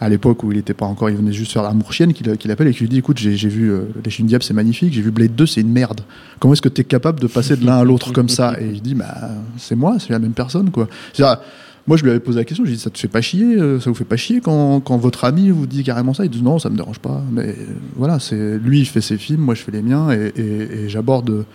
à 0.00 0.08
l'époque 0.08 0.44
où 0.44 0.52
il 0.52 0.58
était 0.58 0.74
pas 0.74 0.86
encore, 0.86 1.10
il 1.10 1.16
venait 1.16 1.32
juste 1.32 1.52
faire 1.52 1.64
l'amour 1.64 1.92
chienne, 1.92 2.12
qu'il 2.12 2.36
qu'il 2.36 2.50
appelle 2.52 2.68
et 2.68 2.72
qui 2.72 2.80
lui 2.80 2.88
dit 2.88 2.98
écoute, 2.98 3.18
j'ai 3.18 3.36
j'ai 3.36 3.48
vu 3.48 3.70
euh, 3.72 3.80
Les 4.04 4.10
Chines 4.12 4.26
du 4.26 4.28
Diable, 4.30 4.44
c'est 4.44 4.54
magnifique, 4.54 4.92
j'ai 4.92 5.02
vu 5.02 5.10
Blade 5.10 5.34
2, 5.34 5.44
c'est 5.44 5.60
une 5.60 5.72
merde. 5.72 6.00
Comment 6.38 6.54
est-ce 6.54 6.62
que 6.62 6.68
tu 6.68 6.80
es 6.80 6.84
capable 6.84 7.18
de 7.20 7.26
passer 7.26 7.56
de 7.56 7.66
l'un 7.66 7.78
à 7.78 7.84
l'autre 7.84 8.12
comme 8.12 8.28
ça? 8.28 8.54
Et 8.60 8.66
il 8.74 8.80
dit 8.80 8.94
bah, 8.94 9.12
c'est 9.56 9.74
moi, 9.74 9.96
c'est 9.98 10.10
la 10.10 10.18
même 10.20 10.32
personne, 10.34 10.70
quoi. 10.70 10.86
Moi, 11.88 11.96
je 11.96 12.04
lui 12.04 12.10
avais 12.10 12.20
posé 12.20 12.38
la 12.38 12.44
question, 12.44 12.64
j'ai 12.66 12.72
dit 12.74 12.78
ça 12.78 12.90
te 12.90 12.98
fait 12.98 13.08
pas 13.08 13.22
chier, 13.22 13.56
euh, 13.56 13.80
ça 13.80 13.88
vous 13.88 13.96
fait 13.96 14.04
pas 14.04 14.18
chier 14.18 14.40
quand, 14.42 14.80
quand 14.80 14.98
votre 14.98 15.24
ami 15.24 15.48
vous 15.48 15.66
dit 15.66 15.82
carrément 15.82 16.12
ça? 16.12 16.24
Il 16.26 16.30
dit 16.30 16.42
non, 16.42 16.58
ça 16.58 16.68
me 16.68 16.76
dérange 16.76 16.98
pas. 16.98 17.22
Mais 17.32 17.48
euh, 17.48 17.54
voilà, 17.96 18.20
c'est 18.20 18.58
lui, 18.58 18.80
il 18.80 18.84
fait 18.86 19.00
ses 19.00 19.16
films, 19.16 19.40
moi, 19.40 19.54
je 19.54 19.62
fais 19.62 19.72
les 19.72 19.80
miens 19.82 20.10
et, 20.12 20.30
et- 20.36 20.84
et 20.84 20.88
j'aborde. 20.90 21.46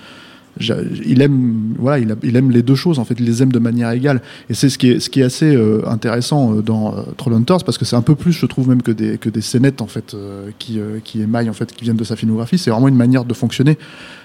j'a- 0.60 0.78
Il 1.06 1.22
aime, 1.22 1.76
voilà, 1.78 2.00
il, 2.00 2.12
a- 2.12 2.16
il 2.24 2.36
aime 2.36 2.50
les 2.50 2.64
deux 2.64 2.74
choses. 2.74 2.98
En 2.98 3.06
fait, 3.06 3.14
il 3.20 3.26
les 3.28 3.44
aime 3.44 3.52
de 3.52 3.60
manière 3.60 3.92
égale. 3.92 4.24
Et 4.50 4.56
c'est 4.56 4.70
ce 4.70 4.80
qui 4.80 4.90
est, 4.90 5.00
ce 5.00 5.12
qui 5.12 5.20
est 5.20 5.24
assez 5.24 5.56
euh, 5.56 5.88
intéressant 5.88 6.56
dans 6.56 6.98
euh, 6.98 7.02
Trollhunters, 7.16 7.64
parce 7.64 7.78
que 7.78 7.86
c'est 7.86 7.96
un 7.96 8.02
peu 8.02 8.16
plus, 8.16 8.32
je 8.32 8.48
trouve, 8.48 8.68
même 8.68 8.82
que 8.82 8.92
des 8.92 9.20
que 9.20 9.30
des 9.30 9.42
scénettes 9.42 9.82
en 9.84 9.88
fait 9.88 10.16
qui 10.58 10.80
qui 11.04 11.22
émaillent 11.22 11.50
en 11.52 11.54
fait, 11.54 11.72
qui 11.72 11.84
viennent 11.84 11.96
de 11.96 12.04
sa 12.04 12.16
filmographie. 12.16 12.58
C'est 12.58 12.72
vraiment 12.72 12.88
une 12.88 12.98
manière 12.98 13.26
de 13.26 13.36
fonctionner. 13.36 13.78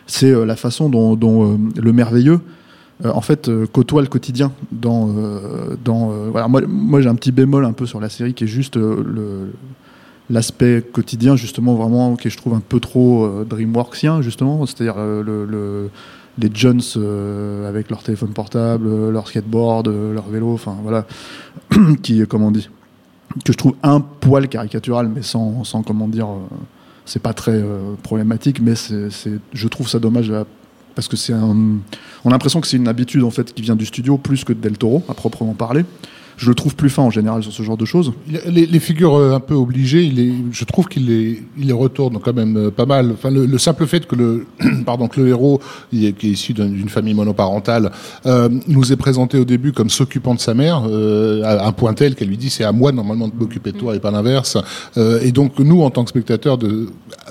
C'est 0.07 0.33
la 0.47 0.57
façon 0.57 0.89
dont, 0.89 1.17
dont, 1.17 1.61
le 1.77 1.93
merveilleux 1.93 2.41
euh, 3.05 3.11
en 3.13 3.21
fait 3.21 3.49
euh, 3.49 3.67
côtoie 3.67 4.03
le 4.03 4.09
quotidien 4.09 4.53
dans 4.73 5.09
euh, 5.17 5.77
dans 5.85 6.11
euh, 6.11 6.29
voilà. 6.31 6.49
Moi 6.49 7.01
j'ai 7.01 7.09
un 7.09 7.15
petit 7.15 7.33
bémol 7.33 7.65
un 7.65 7.73
peu 7.73 7.87
sur 7.87 8.01
la 8.01 8.09
série 8.09 8.35
qui 8.35 8.45
est 8.45 8.49
juste 8.49 8.79
l'aspect 10.31 10.83
quotidien 10.93 11.37
justement 11.37 11.75
vraiment 11.75 12.17
que 12.17 12.29
je 12.29 12.37
trouve 12.37 12.55
un 12.55 12.63
peu 12.67 12.81
trop 12.81 13.29
DreamWorksien 13.49 14.21
justement. 14.23 14.65
C'est-à-dire 14.67 14.97
le, 14.99 15.45
le- 15.45 15.91
les 16.41 16.51
Jones 16.55 16.81
avec 17.67 17.91
leur 17.91 18.03
téléphone 18.05 18.29
portable 18.31 19.11
leur 19.11 19.27
skateboard 19.27 19.89
leur 19.89 20.29
vélo 20.29 20.53
enfin 20.53 20.77
voilà. 20.83 21.05
Qui 22.03 22.23
comment 22.29 22.49
on 22.49 22.51
dit 22.53 22.69
que 23.45 23.53
je 23.53 23.59
trouve 23.59 23.75
un 23.83 24.01
poil 24.01 24.49
caricatural 24.49 25.09
mais 25.13 25.23
sans, 25.23 25.65
sans 25.65 25.83
comment 25.83 26.07
dire 26.09 26.29
c'est 27.07 27.23
pas 27.23 27.33
très 27.33 27.61
problématique 28.03 28.61
mais 28.61 28.75
c'est 28.77 29.09
je 29.53 29.69
trouve 29.69 29.89
ça 29.89 29.99
dommage 29.99 30.33
parce 30.99 31.07
que 31.07 31.17
c'est 31.17 31.33
un 31.33 31.79
on 32.25 32.31
a 32.31 32.33
l'impression 32.33 32.61
que 32.61 32.67
c'est 32.67 32.77
une 32.77 32.89
habitude 32.89 33.23
en 33.23 33.31
fait 33.31 33.55
qui 33.55 33.63
vient 33.63 33.77
du 33.77 33.87
studio 33.87 34.19
plus 34.19 34.43
que 34.43 34.53
de 34.53 34.59
Del 34.59 34.77
Toro 34.77 35.05
à 35.09 35.15
proprement 35.15 35.55
parler 35.55 35.85
je 36.39 36.49
le 36.49 36.55
trouve 36.55 36.75
plus 36.77 36.89
fin 36.89 37.03
en 37.03 37.11
général 37.11 37.43
sur 37.43 37.53
ce 37.53 37.63
genre 37.63 37.77
de 37.77 37.85
choses 37.85 38.13
Les, 38.47 38.79
figures 38.79 39.17
euh, 39.17 39.35
un 39.35 39.41
peu 39.41 39.55
obligées, 39.55 40.11
je 40.53 40.65
trouve 40.65 40.87
qu'il 40.87 41.07
les, 41.07 41.73
retourne 41.73 42.19
quand 42.21 42.33
même 42.33 42.57
euh, 42.57 42.71
pas 42.71 42.87
mal. 42.87 43.11
Enfin, 43.13 43.31
le, 43.31 43.45
le 43.45 43.59
simple 43.59 43.87
fait 43.87 44.07
que 44.07 44.15
le, 44.15 44.47
pardon, 44.87 45.09
que 45.09 45.21
le 45.21 45.29
héros, 45.29 45.61
qui 45.91 46.07
est 46.07 46.23
issu 46.23 46.55
d'un- 46.55 46.69
d'une 46.69 46.89
famille 46.89 47.15
monoparentale, 47.15 47.91
euh, 48.27 48.49
nous 48.69 48.93
est 48.93 48.97
présenté 48.97 49.37
au 49.37 49.45
début 49.45 49.73
comme 49.73 49.91
s'occupant 49.91 50.35
de 50.35 50.41
sa 50.41 50.55
mère, 50.55 50.77
à 51.45 51.67
un 51.67 51.73
point 51.73 51.93
tel 51.93 52.15
qu'elle 52.15 52.29
lui 52.29 52.37
dit 52.39 52.51
c'est 52.51 52.65
à 52.65 52.73
moi 52.73 52.93
normalement 52.93 53.29
de 53.29 53.35
m'occuper 53.35 53.73
de 53.73 53.79
toi 53.79 53.97
et 53.97 54.01
pas 54.01 54.11
l'inverse. 54.13 54.57
Et 54.97 55.33
donc 55.33 55.59
nous, 55.59 55.83
en 55.83 55.91
tant 55.91 56.05
que 56.05 56.11
spectateurs, 56.11 56.57
de 56.57 56.87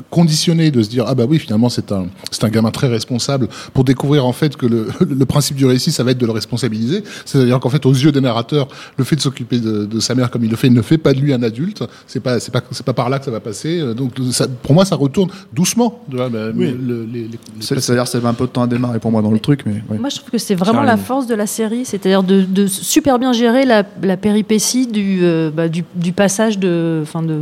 conditionner 0.09 0.69
de 0.71 0.83
se 0.83 0.89
dire 0.89 1.05
ah 1.07 1.15
bah 1.15 1.25
oui 1.27 1.39
finalement 1.39 1.69
c'est 1.69 1.91
un, 1.91 2.07
un 2.41 2.49
gamin 2.49 2.71
très 2.71 2.87
responsable 2.87 3.47
pour 3.73 3.83
découvrir 3.83 4.25
en 4.25 4.33
fait 4.33 4.55
que 4.55 4.65
le 4.99 5.25
principe 5.25 5.55
du 5.57 5.65
récit 5.65 5.91
ça 5.91 6.03
va 6.03 6.11
être 6.11 6.17
de 6.17 6.25
le 6.25 6.31
responsabiliser. 6.31 7.03
C'est-à-dire 7.25 7.59
qu'en 7.59 7.69
fait 7.69 7.85
aux 7.85 7.93
yeux 7.93 8.11
des 8.11 8.21
narrateurs, 8.21 8.67
le 8.97 9.03
fait 9.03 9.15
de 9.15 9.21
s'occuper 9.21 9.59
de, 9.59 9.85
de 9.85 9.99
sa 9.99 10.15
mère 10.15 10.29
comme 10.31 10.43
il 10.43 10.49
le 10.49 10.55
fait 10.55 10.69
ne 10.69 10.81
fait 10.81 10.97
pas 10.97 11.13
de 11.13 11.19
lui 11.19 11.33
un 11.33 11.43
adulte. 11.43 11.83
C'est 12.07 12.19
pas, 12.19 12.39
c'est 12.39 12.51
pas, 12.51 12.61
c'est 12.71 12.85
pas 12.85 12.93
par 12.93 13.09
là 13.09 13.19
que 13.19 13.25
ça 13.25 13.31
va 13.31 13.39
passer. 13.39 13.79
Euh, 13.79 13.93
Donc, 13.93 14.13
ça- 14.31 14.47
pour 14.47 14.73
moi, 14.73 14.85
ça 14.85 14.95
retourne 14.95 15.29
doucement. 15.53 16.01
tu 16.09 16.15
vois, 16.17 16.29
mais- 16.29 16.51
mais 16.53 16.71
le- 16.71 17.03
les- 17.05 17.21
les- 17.21 17.27
les- 17.27 17.39
C'est- 17.59 17.79
C'est-à-dire, 17.79 18.07
ça 18.07 18.19
met 18.19 18.25
un 18.27 18.33
peu 18.33 18.45
de 18.45 18.51
temps 18.51 18.63
à 18.63 18.67
démarrer 18.67 18.99
pour 18.99 19.11
moi 19.11 19.21
dans 19.21 19.31
le 19.31 19.39
truc, 19.39 19.63
mais. 19.65 19.81
Moi, 19.99 20.09
je 20.09 20.17
trouve 20.17 20.29
que 20.31 20.37
c'est 20.37 20.55
vraiment 20.55 20.81
la 20.81 20.97
force 20.97 21.27
de 21.27 21.35
la 21.35 21.47
série, 21.47 21.85
c'est-à-dire 21.85 22.23
de, 22.23 22.41
de 22.41 22.67
super 22.67 23.19
bien 23.19 23.33
gérer 23.33 23.65
la, 23.65 23.83
la 24.01 24.17
péripétie 24.17 24.87
du, 24.87 25.19
euh, 25.23 25.49
bah, 25.51 25.67
du, 25.69 25.83
du 25.95 26.11
passage 26.13 26.59
de 26.59 27.03
fin, 27.05 27.21
de 27.23 27.39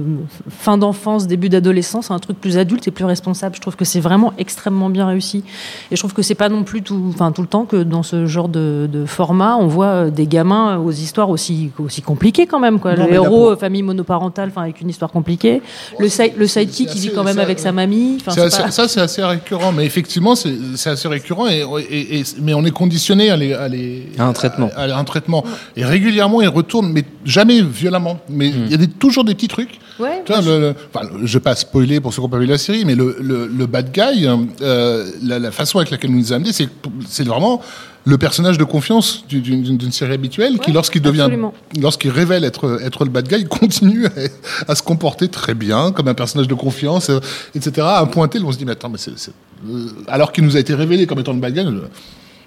fin 0.50 0.77
d'enfance, 0.77 1.27
début 1.27 1.50
d'adolescence 1.50 2.12
à 2.12 2.13
un 2.13 2.19
truc 2.19 2.39
plus 2.39 2.57
adulte 2.57 2.88
et 2.88 2.91
plus 2.91 3.05
responsable. 3.05 3.55
Je 3.55 3.62
trouve 3.62 3.75
que 3.75 3.85
c'est 3.85 4.00
vraiment 4.00 4.33
extrêmement 4.38 4.89
bien 4.89 5.05
réussi. 5.07 5.43
Et 5.91 5.95
je 5.95 6.01
trouve 6.01 6.13
que 6.13 6.21
c'est 6.21 6.35
pas 6.35 6.50
non 6.50 6.63
plus 6.63 6.81
tout, 6.81 7.01
enfin, 7.13 7.31
tout 7.31 7.41
le 7.41 7.47
temps 7.47 7.65
que 7.65 7.83
dans 7.83 8.03
ce 8.03 8.25
genre 8.25 8.50
de, 8.50 8.88
de 8.91 9.05
format, 9.05 9.55
on 9.57 9.67
voit 9.67 9.85
euh, 9.85 10.09
des 10.09 10.27
gamins 10.27 10.77
aux 10.77 10.91
histoires 10.91 11.29
aussi, 11.29 11.45
aussi 11.80 12.02
compliquées 12.02 12.46
quand 12.48 12.60
même. 12.60 12.80
Quoi. 12.80 12.96
Non, 12.96 13.06
le 13.08 13.14
héros, 13.14 13.56
famille 13.56 13.84
monoparentale, 13.84 14.50
enfin, 14.50 14.64
avec 14.64 14.82
une 14.82 14.90
histoire 14.90 15.12
compliquée. 15.12 15.62
Le, 16.00 16.08
side- 16.10 16.34
le 16.38 16.48
sidekick, 16.48 16.90
il 16.96 17.02
vit 17.02 17.12
quand 17.14 17.24
même 17.24 17.40
avec 17.40 17.60
sa 17.60 17.72
mamie. 17.72 18.18
Enfin, 18.22 18.32
C'est 18.32 18.40
c'est 18.42 18.46
assez- 18.48 18.64
pas- 18.64 18.72
Ça, 18.72 18.88
c'est 18.88 19.02
assez 19.02 19.24
récurrent, 19.24 19.72
mais 19.72 19.86
effectivement, 19.86 20.36
c'est 20.36 20.54
c'est 20.75 20.90
assez 20.90 21.08
récurrent, 21.08 21.48
et, 21.48 21.64
et- 21.90 22.20
et- 22.20 22.24
mais 22.42 22.54
on 22.54 22.64
est 22.66 22.72
conditionné 22.72 23.30
à 23.30 23.38
les, 23.38 23.54
à 23.54 23.68
les- 23.68 24.08
À 24.18 24.25
un 24.25 24.34
traitement. 24.34 24.70
à- 24.75 24.84
à 24.84 24.98
un 24.98 25.04
traitement. 25.04 25.44
Et 25.75 25.84
régulièrement, 25.86 26.42
ils 26.42 26.48
retournent, 26.48 26.92
mais 26.92 27.04
jamais 27.25 27.62
violemment. 27.62 28.20
Mais 28.30 28.50
il 28.50 28.72
y 28.72 28.74
a 28.74 28.78
des- 28.78 28.88
toujours 28.88 29.24
des 29.24 29.34
petits 29.36 29.48
trucs. 29.48 29.80
Ouais, 30.00 30.22
Tu 30.25 30.34
vois, 30.34 30.42
le- 30.42 30.60
le- 30.60 30.75
enfin, 30.94 31.08
je 31.24 31.34
vais 31.38 31.42
pas 31.44 31.56
spoiler 31.56 32.02
pour 32.02 32.12
ceux 32.12 32.18
qui 32.18 32.22
n'ont 32.24 32.30
pas 32.30 32.38
vu 32.40 32.46
la 32.46 32.58
série, 32.58 32.84
mais 32.84 32.96
le, 32.96 33.16
le, 33.22 33.48
le 33.48 33.66
bad 33.66 33.92
guy, 33.94 34.28
euh, 34.62 35.06
la, 35.24 35.40
la 35.40 35.52
façon 35.52 35.78
avec 35.80 35.90
laquelle 35.92 36.10
il 36.12 36.18
nous 36.18 36.34
a 36.34 36.36
amené, 36.36 36.52
c'est 36.52 36.68
c'est 37.08 37.25
vraiment 37.25 37.62
le 38.07 38.17
personnage 38.19 38.57
de 38.59 38.63
confiance 38.63 39.25
du- 39.27 39.41
d'une 39.41 39.91
série 39.91 40.13
habituelle 40.13 40.59
qui, 40.59 40.71
lorsqu'il 40.71 41.01
devient, 41.01 41.27
lorsqu'il 41.81 42.12
révèle 42.12 42.43
être, 42.43 42.79
être 42.83 43.03
le 43.03 43.09
bad 43.09 43.27
guy, 43.27 43.38
il 43.39 43.47
continue 43.47 44.05
à, 44.05 44.71
à 44.71 44.75
se 44.75 44.83
comporter 44.83 45.27
très 45.27 45.55
bien 45.55 45.91
comme 45.91 46.07
un 46.07 46.13
personnage 46.13 46.47
de 46.47 46.53
confiance, 46.53 47.09
euh, 47.09 47.19
etc. 47.55 47.81
À 47.81 48.01
un 48.01 48.05
point 48.05 48.27
tel 48.27 48.43
où 48.43 48.47
on 48.47 48.51
se 48.51 48.57
dit, 48.59 48.65
mais 48.65 48.74
attends, 48.74 48.89
mais 48.89 49.00
c'est, 49.00 49.12
euh, 49.67 49.88
alors 50.07 50.31
qu'il 50.31 50.43
nous 50.43 50.55
a 50.55 50.59
été 50.59 50.75
révélé 50.75 51.07
comme 51.07 51.19
étant 51.19 51.33
le 51.33 51.39
bad 51.39 51.53
guy, 51.53 51.62
euh, 51.62 51.79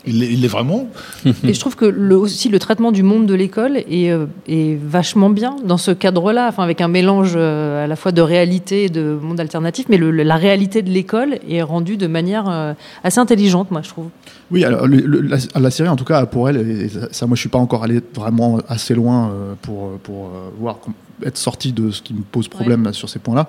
il 0.07 0.41
l'est 0.41 0.47
vraiment. 0.49 0.89
Et 1.27 1.53
je 1.53 1.59
trouve 1.61 1.75
que 1.75 1.85
le, 1.85 2.17
aussi 2.17 2.49
le 2.49 2.61
traitement 2.61 2.93
du 2.93 3.03
monde 3.03 3.27
de 3.27 3.35
l'école 3.35 3.79
est, 3.79 4.11
est 4.49 4.79
vachement 4.81 5.29
bien 5.29 5.57
dans 5.65 5.77
ce 5.77 5.91
cadre-là, 5.91 6.47
enfin 6.49 6.63
avec 6.63 6.81
un 6.81 6.89
mélange 6.89 7.37
à 7.37 7.87
la 7.87 7.97
fois 7.97 8.13
de 8.13 8.23
réalité 8.23 8.85
et 8.85 8.89
de 8.91 9.19
monde 9.21 9.41
alternatif, 9.41 9.87
mais 9.89 9.97
le- 9.99 10.13
la 10.13 10.37
réalité 10.37 10.83
de 10.83 10.89
l'école 10.91 11.41
est 11.51 11.63
rendue 11.63 11.97
de 11.97 12.07
manière 12.07 12.75
assez 13.03 13.19
intelligente, 13.19 13.71
moi 13.73 13.83
je 13.83 13.89
trouve. 13.89 14.09
Oui, 14.51 14.65
alors 14.65 14.87
le- 14.87 14.97
le- 15.01 15.21
la, 15.21 15.37
la 15.61 15.71
série, 15.71 15.89
en 15.91 15.97
tout 15.97 16.05
cas, 16.05 16.25
pour 16.27 16.49
elle, 16.49 16.57
et 16.57 16.89
ça, 17.13 17.27
moi, 17.27 17.35
je 17.37 17.41
suis 17.41 17.49
pas 17.51 17.59
encore 17.59 17.85
allé 17.85 18.01
vraiment 18.15 18.59
assez 18.69 18.95
loin 18.95 19.29
euh, 19.31 19.55
pour, 19.61 19.99
pour 19.99 20.27
euh, 20.29 20.51
voir 20.59 20.79
être 21.25 21.37
sorti 21.37 21.73
de 21.73 21.91
ce 21.91 22.01
qui 22.01 22.15
me 22.15 22.21
pose 22.23 22.49
problème 22.49 22.85
là, 22.85 22.93
sur 22.93 23.09
ces 23.09 23.19
points-là. 23.19 23.49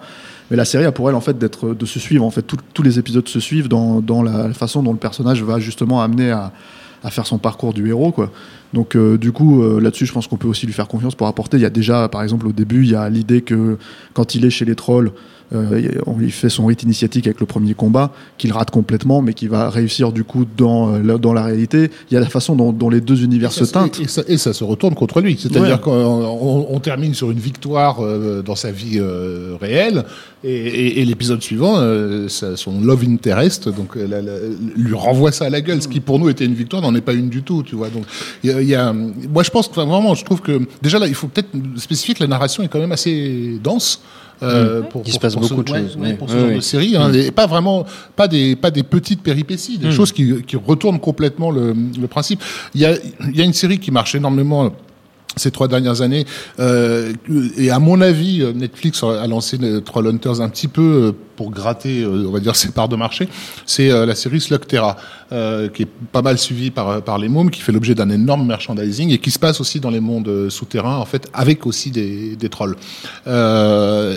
Mais 0.51 0.58
la 0.58 0.65
série 0.65 0.84
a 0.86 0.91
pour 0.91 1.08
elle 1.10 1.15
en 1.15 1.22
fait 1.22 1.38
d'être, 1.38 1.74
de 1.74 1.86
se 1.86 2.00
suivre. 2.00 2.25
En 2.25 2.32
fait, 2.32 2.41
Tout- 2.41 2.58
tous 2.74 2.82
les 2.84 2.98
épisodes 3.00 3.27
se 3.27 3.39
suivent 3.39 3.68
dans, 3.70 4.01
dans 4.01 4.24
la 4.24 4.51
façon 4.53 4.82
dont 4.84 4.91
le 4.91 4.98
personnage 4.98 5.41
va 5.44 5.60
justement 5.60 6.01
amener 6.01 6.32
à, 6.32 6.51
à 7.03 7.12
faire 7.12 7.25
son 7.27 7.38
parcours 7.38 7.74
du 7.74 7.88
héros, 7.88 8.12
quoi. 8.12 8.32
Donc, 8.74 8.96
euh, 8.96 9.18
du 9.18 9.32
coup, 9.32 9.63
euh, 9.63 9.79
là-dessus, 9.79 10.06
je 10.06 10.12
pense 10.13 10.27
qu'on 10.27 10.38
peut 10.38 10.48
aussi 10.48 10.65
lui 10.65 10.74
faire 10.74 10.88
confiance 10.88 11.15
pour 11.15 11.27
apporter. 11.27 11.58
Il 11.58 11.63
y 11.63 11.65
a 11.65 11.70
déjà, 11.72 12.10
par 12.10 12.24
exemple, 12.24 12.46
au 12.48 12.51
début, 12.51 12.84
il 12.84 12.91
y 12.91 12.96
a 12.96 13.08
l'idée 13.10 13.41
que 13.41 13.77
quand 14.13 14.36
il 14.36 14.44
est 14.46 14.50
chez 14.51 14.65
les 14.65 14.75
trolls, 14.75 15.12
euh, 15.53 15.89
on 16.06 16.18
lui 16.18 16.32
fait 16.32 16.50
son 16.50 16.65
rite 16.68 16.84
initiatique 16.84 17.25
avec 17.27 17.39
le 17.39 17.46
premier 17.46 17.74
combat, 17.74 18.12
qu'il 18.38 18.51
rate 18.51 18.70
complètement, 18.72 19.22
mais 19.22 19.34
qui 19.34 19.48
va 19.48 19.70
réussir 19.70 20.12
du 20.12 20.24
coup 20.24 20.46
dans, 20.58 20.94
euh, 20.94 21.01
la, 21.03 21.18
dans 21.18 21.34
la 21.34 21.44
réalité. 21.44 21.89
Il 22.10 22.13
y 22.13 22.18
a 22.18 22.20
la 22.20 22.27
façon 22.27 22.56
dont, 22.56 22.72
dont 22.72 22.89
les 22.89 23.01
deux 23.01 23.24
univers 23.24 23.51
se 23.51 23.63
teintent. 23.63 24.00
Et, 24.00 24.03
et 24.03 24.08
ça, 24.08 24.22
et 24.27 24.38
ça 24.38 24.53
se 24.53 24.63
retourne 24.63 24.94
contre 24.96 25.22
lui. 25.22 25.38
C'est-à-dire 25.39 25.75
Ouais. 25.75 25.79
qu'on 25.82 25.91
on, 25.91 26.68
on 26.70 26.79
termine 26.79 27.13
sur 27.13 27.32
une 27.32 27.39
victoire 27.39 28.03
euh, 28.03 28.41
dans 28.44 28.56
sa 28.56 28.72
vie 28.72 28.98
euh, 29.00 29.56
réelle, 29.60 30.06
et, 30.44 31.03
l'épisode 31.03 31.41
suivant, 31.41 31.82
ça- 32.29 32.56
son 32.56 32.79
love 32.82 33.03
interest, 33.06 33.68
donc 33.68 33.96
la- 33.96 34.22
la- 34.22 34.32
lui 34.77 34.94
renvoie 34.94 35.32
ça 35.34 35.46
à 35.46 35.50
la 35.50 35.60
gueule. 35.60 35.82
Ce 35.82 35.88
qui 35.89 36.00
pour 36.00 36.18
nous 36.20 36.29
était 36.29 36.46
une 36.46 36.53
victoire 36.53 36.82
n'en 36.82 36.96
est 36.96 37.01
pas 37.01 37.13
une 37.13 37.27
du 37.29 37.41
tout, 37.44 37.62
tu 37.63 37.75
vois. 37.75 37.89
Donc, 37.89 38.03
il 38.44 38.50
y 38.50 38.53
a, 38.53 38.62
il 38.62 38.68
y 38.70 38.75
a- 38.75 38.94
moi 38.94 39.44
je 39.44 39.50
pense 39.50 39.68
que 39.68 39.72
enfin, 39.74 39.86
vraiment, 39.86 40.15
je 40.15 40.24
trouve 40.24 40.39
que 40.41 40.62
déjà 40.82 40.98
là, 41.00 41.08
il 41.08 41.13
faut 41.13 41.27
peut-être 41.27 41.50
spécifier 41.75 42.13
que 42.13 42.22
la 42.24 42.27
narration 42.27 42.63
est 42.63 42.68
quand 42.70 42.79
même 42.79 42.91
assez 42.94 43.60
dense. 43.62 44.01
Euh, 44.43 44.81
pour, 44.81 45.03
Il 45.05 45.13
se 45.13 45.19
passe 45.19 45.34
pour 45.34 45.41
beaucoup 45.41 45.62
ce, 45.62 45.67
de 45.67 45.72
ouais, 45.72 45.81
choses, 45.81 45.98
ouais, 45.98 46.13
pour 46.13 46.29
ce 46.29 46.38
genre 46.38 46.55
de 46.55 46.60
série, 46.60 46.96
hein, 46.96 47.12
et 47.13 47.31
pas 47.31 47.48
vraiment, 47.48 47.86
pas 48.15 48.27
des, 48.27 48.55
pas 48.55 48.72
des 48.72 48.84
petites 48.84 49.22
péripéties, 49.22 49.77
des 49.77 49.91
choses 49.91 50.12
qui, 50.12 50.41
qui 50.43 50.55
retournent 50.55 51.00
complètement 51.00 51.51
le, 51.51 51.74
le 52.00 52.08
principe. 52.08 52.41
Il 52.74 52.81
y 52.81 52.86
a, 52.86 52.96
il 53.27 53.38
y 53.38 53.41
a 53.41 53.46
une 53.46 53.53
série 53.53 53.79
qui 53.79 53.91
marche 53.91 54.15
énormément 54.15 54.72
ces 55.36 55.51
trois 55.51 55.67
dernières 55.67 56.01
années, 56.01 56.25
euh, 56.60 57.13
et 57.58 57.69
à 57.69 57.79
mon 57.79 58.01
avis, 58.01 58.41
euh, 58.41 58.51
Netflix 58.51 59.03
a 59.03 59.25
lancé 59.27 59.58
les 59.58 59.81
Trollhunters 59.81 60.41
un 60.41 60.50
petit 60.50 60.67
peu 60.67 60.81
euh, 60.81 61.12
pour 61.39 61.51
gratter, 61.51 62.01
euh, 62.01 62.25
on 62.27 62.31
va 62.31 62.41
dire, 62.41 62.53
ses 62.63 62.72
parts 62.74 62.89
de 62.89 62.98
marché. 62.98 63.29
C'est 63.65 63.89
euh, 63.89 64.05
la 64.05 64.13
série 64.13 64.41
Slugterra, 64.41 64.98
euh, 65.31 65.69
qui 65.69 65.84
est 65.84 65.91
pas 66.12 66.22
mal 66.22 66.38
suivie 66.38 66.69
par, 66.69 67.01
par 67.01 67.17
les 67.17 67.29
mômes, 67.29 67.50
qui 67.50 67.62
fait 67.62 67.72
l'objet 67.72 67.96
d'un 67.96 68.10
énorme 68.10 68.46
merchandising 68.46 69.10
et 69.12 69.19
qui 69.19 69.31
se 69.31 69.39
passe 69.39 69.62
aussi 69.62 69.79
dans 69.79 69.89
les 69.89 70.01
mondes 70.01 70.50
souterrains, 70.50 70.98
en 70.98 71.05
fait, 71.05 71.29
avec 71.34 71.65
aussi 71.65 71.91
des, 71.91 72.36
des 72.36 72.50
trolls. 72.50 72.75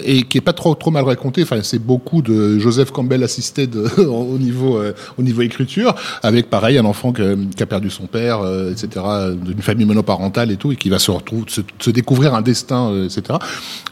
Et 0.05 0.25
qui 0.25 0.39
est 0.39 0.47
pas 0.51 0.53
trop, 0.53 0.75
trop 0.75 0.91
mal 0.91 1.05
raconté. 1.05 1.45
Enfin, 1.45 1.61
c'est 1.63 1.79
beaucoup 1.79 2.23
de 2.23 2.59
Joseph 2.59 2.91
Campbell 2.91 3.23
assisté 3.23 3.69
de, 3.69 3.85
au 4.07 4.39
niveau, 4.39 4.81
au 5.17 5.23
niveau 5.23 5.43
écriture, 5.43 5.95
avec 6.25 6.51
pareil 6.51 6.77
un 6.79 6.85
enfant 6.85 7.13
que- 7.13 7.39
qui 7.57 7.63
a 7.63 7.67
perdu 7.67 7.91
son 7.91 8.07
père, 8.07 8.41
etc., 8.73 9.05
d'une 9.37 9.63
famille 9.63 9.87
monoparentale 9.87 10.51
et 10.51 10.57
tout, 10.57 10.73
et 10.73 10.77
qui 10.77 10.89
va 10.89 10.99
se 10.99 11.13
retrouver, 11.13 11.45
se, 11.47 11.61
se 11.79 11.91
découvrir 11.91 12.35
un 12.35 12.43
destin, 12.43 13.05
etc. 13.05 13.39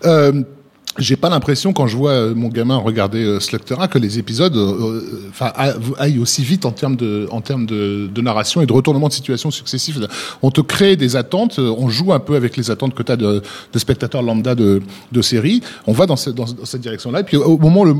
Euh, 0.04 0.42
j'ai 0.98 1.16
pas 1.16 1.28
l'impression 1.28 1.72
quand 1.72 1.86
je 1.86 1.96
vois 1.96 2.10
euh, 2.10 2.34
mon 2.34 2.48
gamin 2.48 2.76
regarder 2.76 3.24
euh, 3.24 3.38
que 3.38 3.98
les 3.98 4.18
épisodes 4.18 4.56
euh, 4.56 5.00
euh, 5.40 5.74
aillent 5.98 6.18
aussi 6.18 6.42
vite 6.42 6.64
en 6.64 6.72
termes 6.72 6.96
de 6.96 7.28
en 7.30 7.40
termes 7.40 7.66
de, 7.66 8.20
narration 8.20 8.60
et 8.60 8.66
de 8.66 8.72
retournement 8.72 9.08
de 9.08 9.12
situation 9.12 9.50
successifs. 9.50 9.98
On 10.42 10.50
te 10.50 10.60
crée 10.60 10.96
des 10.96 11.16
attentes, 11.16 11.58
on 11.58 11.88
joue 11.88 12.12
un 12.12 12.18
peu 12.18 12.34
avec 12.34 12.56
les 12.56 12.70
attentes 12.70 12.94
que 12.94 13.02
tu 13.02 13.12
as 13.12 13.16
de, 13.16 13.42
de 13.72 13.78
spectateurs 13.78 14.22
lambda 14.22 14.54
de, 14.54 14.82
de 15.12 15.22
série. 15.22 15.62
On 15.86 15.92
va 15.92 16.06
dans, 16.06 16.16
ce- 16.16 16.30
dans, 16.30 16.44
dans 16.44 16.64
cette 16.64 16.80
direction-là. 16.82 17.20
Et 17.20 17.24
puis 17.24 17.36
au 17.36 17.56
moment 17.56 17.84
le, 17.84 17.94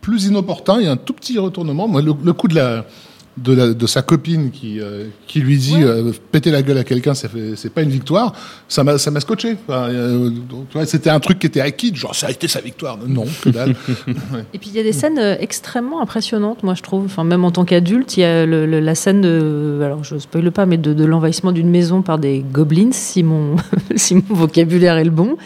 plus 0.00 0.24
inopportun, 0.24 0.80
il 0.80 0.84
y 0.84 0.88
a 0.88 0.92
un 0.92 0.96
tout 0.96 1.14
petit 1.14 1.38
retournement. 1.38 1.86
Le 1.98 2.32
coup 2.32 2.48
de 2.48 2.56
la 2.56 2.84
de, 3.36 3.52
la, 3.52 3.74
de 3.74 3.86
sa 3.86 4.02
copine 4.02 4.50
qui, 4.50 4.80
euh, 4.80 5.06
qui 5.26 5.40
lui 5.40 5.56
dit 5.58 5.82
euh, 5.82 6.12
péter 6.30 6.50
la 6.50 6.62
gueule 6.62 6.78
à 6.78 6.84
quelqu'un, 6.84 7.14
c'est 7.14 7.72
pas 7.72 7.82
une 7.82 7.90
victoire, 7.90 8.32
ça 8.68 8.84
m'a 8.84 8.96
ça 8.98 9.10
m'a 9.10 9.20
scotché. 9.20 9.56
Enfin, 9.68 9.88
euh, 9.90 10.30
c'était 10.86 11.10
un 11.10 11.18
truc 11.20 11.38
qui 11.40 11.46
était 11.48 11.60
acquis, 11.60 11.94
genre 11.94 12.14
ça 12.14 12.28
a 12.28 12.30
été 12.30 12.46
sa 12.48 12.60
victoire. 12.60 12.98
Non, 13.06 13.24
que 13.42 13.48
dalle. 13.50 13.74
Et 14.54 14.58
puis 14.58 14.70
il 14.70 14.76
y 14.76 14.80
a 14.80 14.84
des 14.84 14.92
scènes 14.92 15.18
euh, 15.18 15.36
extrêmement 15.40 16.00
impressionnantes, 16.00 16.62
moi 16.62 16.74
je 16.74 16.82
trouve. 16.82 17.04
Enfin, 17.06 17.24
même 17.24 17.44
en 17.44 17.50
tant 17.50 17.64
qu'adulte, 17.64 18.16
il 18.16 18.20
y 18.20 18.24
a 18.24 18.46
le- 18.46 18.66
le- 18.66 18.80
la 18.80 18.94
scène 18.94 19.20
de, 19.20 19.80
alors 19.84 20.04
je 20.04 20.16
spoile 20.18 20.52
pas, 20.52 20.66
mais 20.66 20.76
de, 20.76 20.92
de 20.92 21.04
l'envahissement 21.04 21.50
d'une 21.52 21.70
maison 21.70 22.02
par 22.02 22.18
des 22.18 22.44
goblins, 22.52 22.92
si 22.92 23.22
mon, 23.22 23.56
si 23.96 24.14
mon 24.14 24.22
vocabulaire 24.34 24.96
est 24.96 25.04
le 25.04 25.10
bon. 25.10 25.36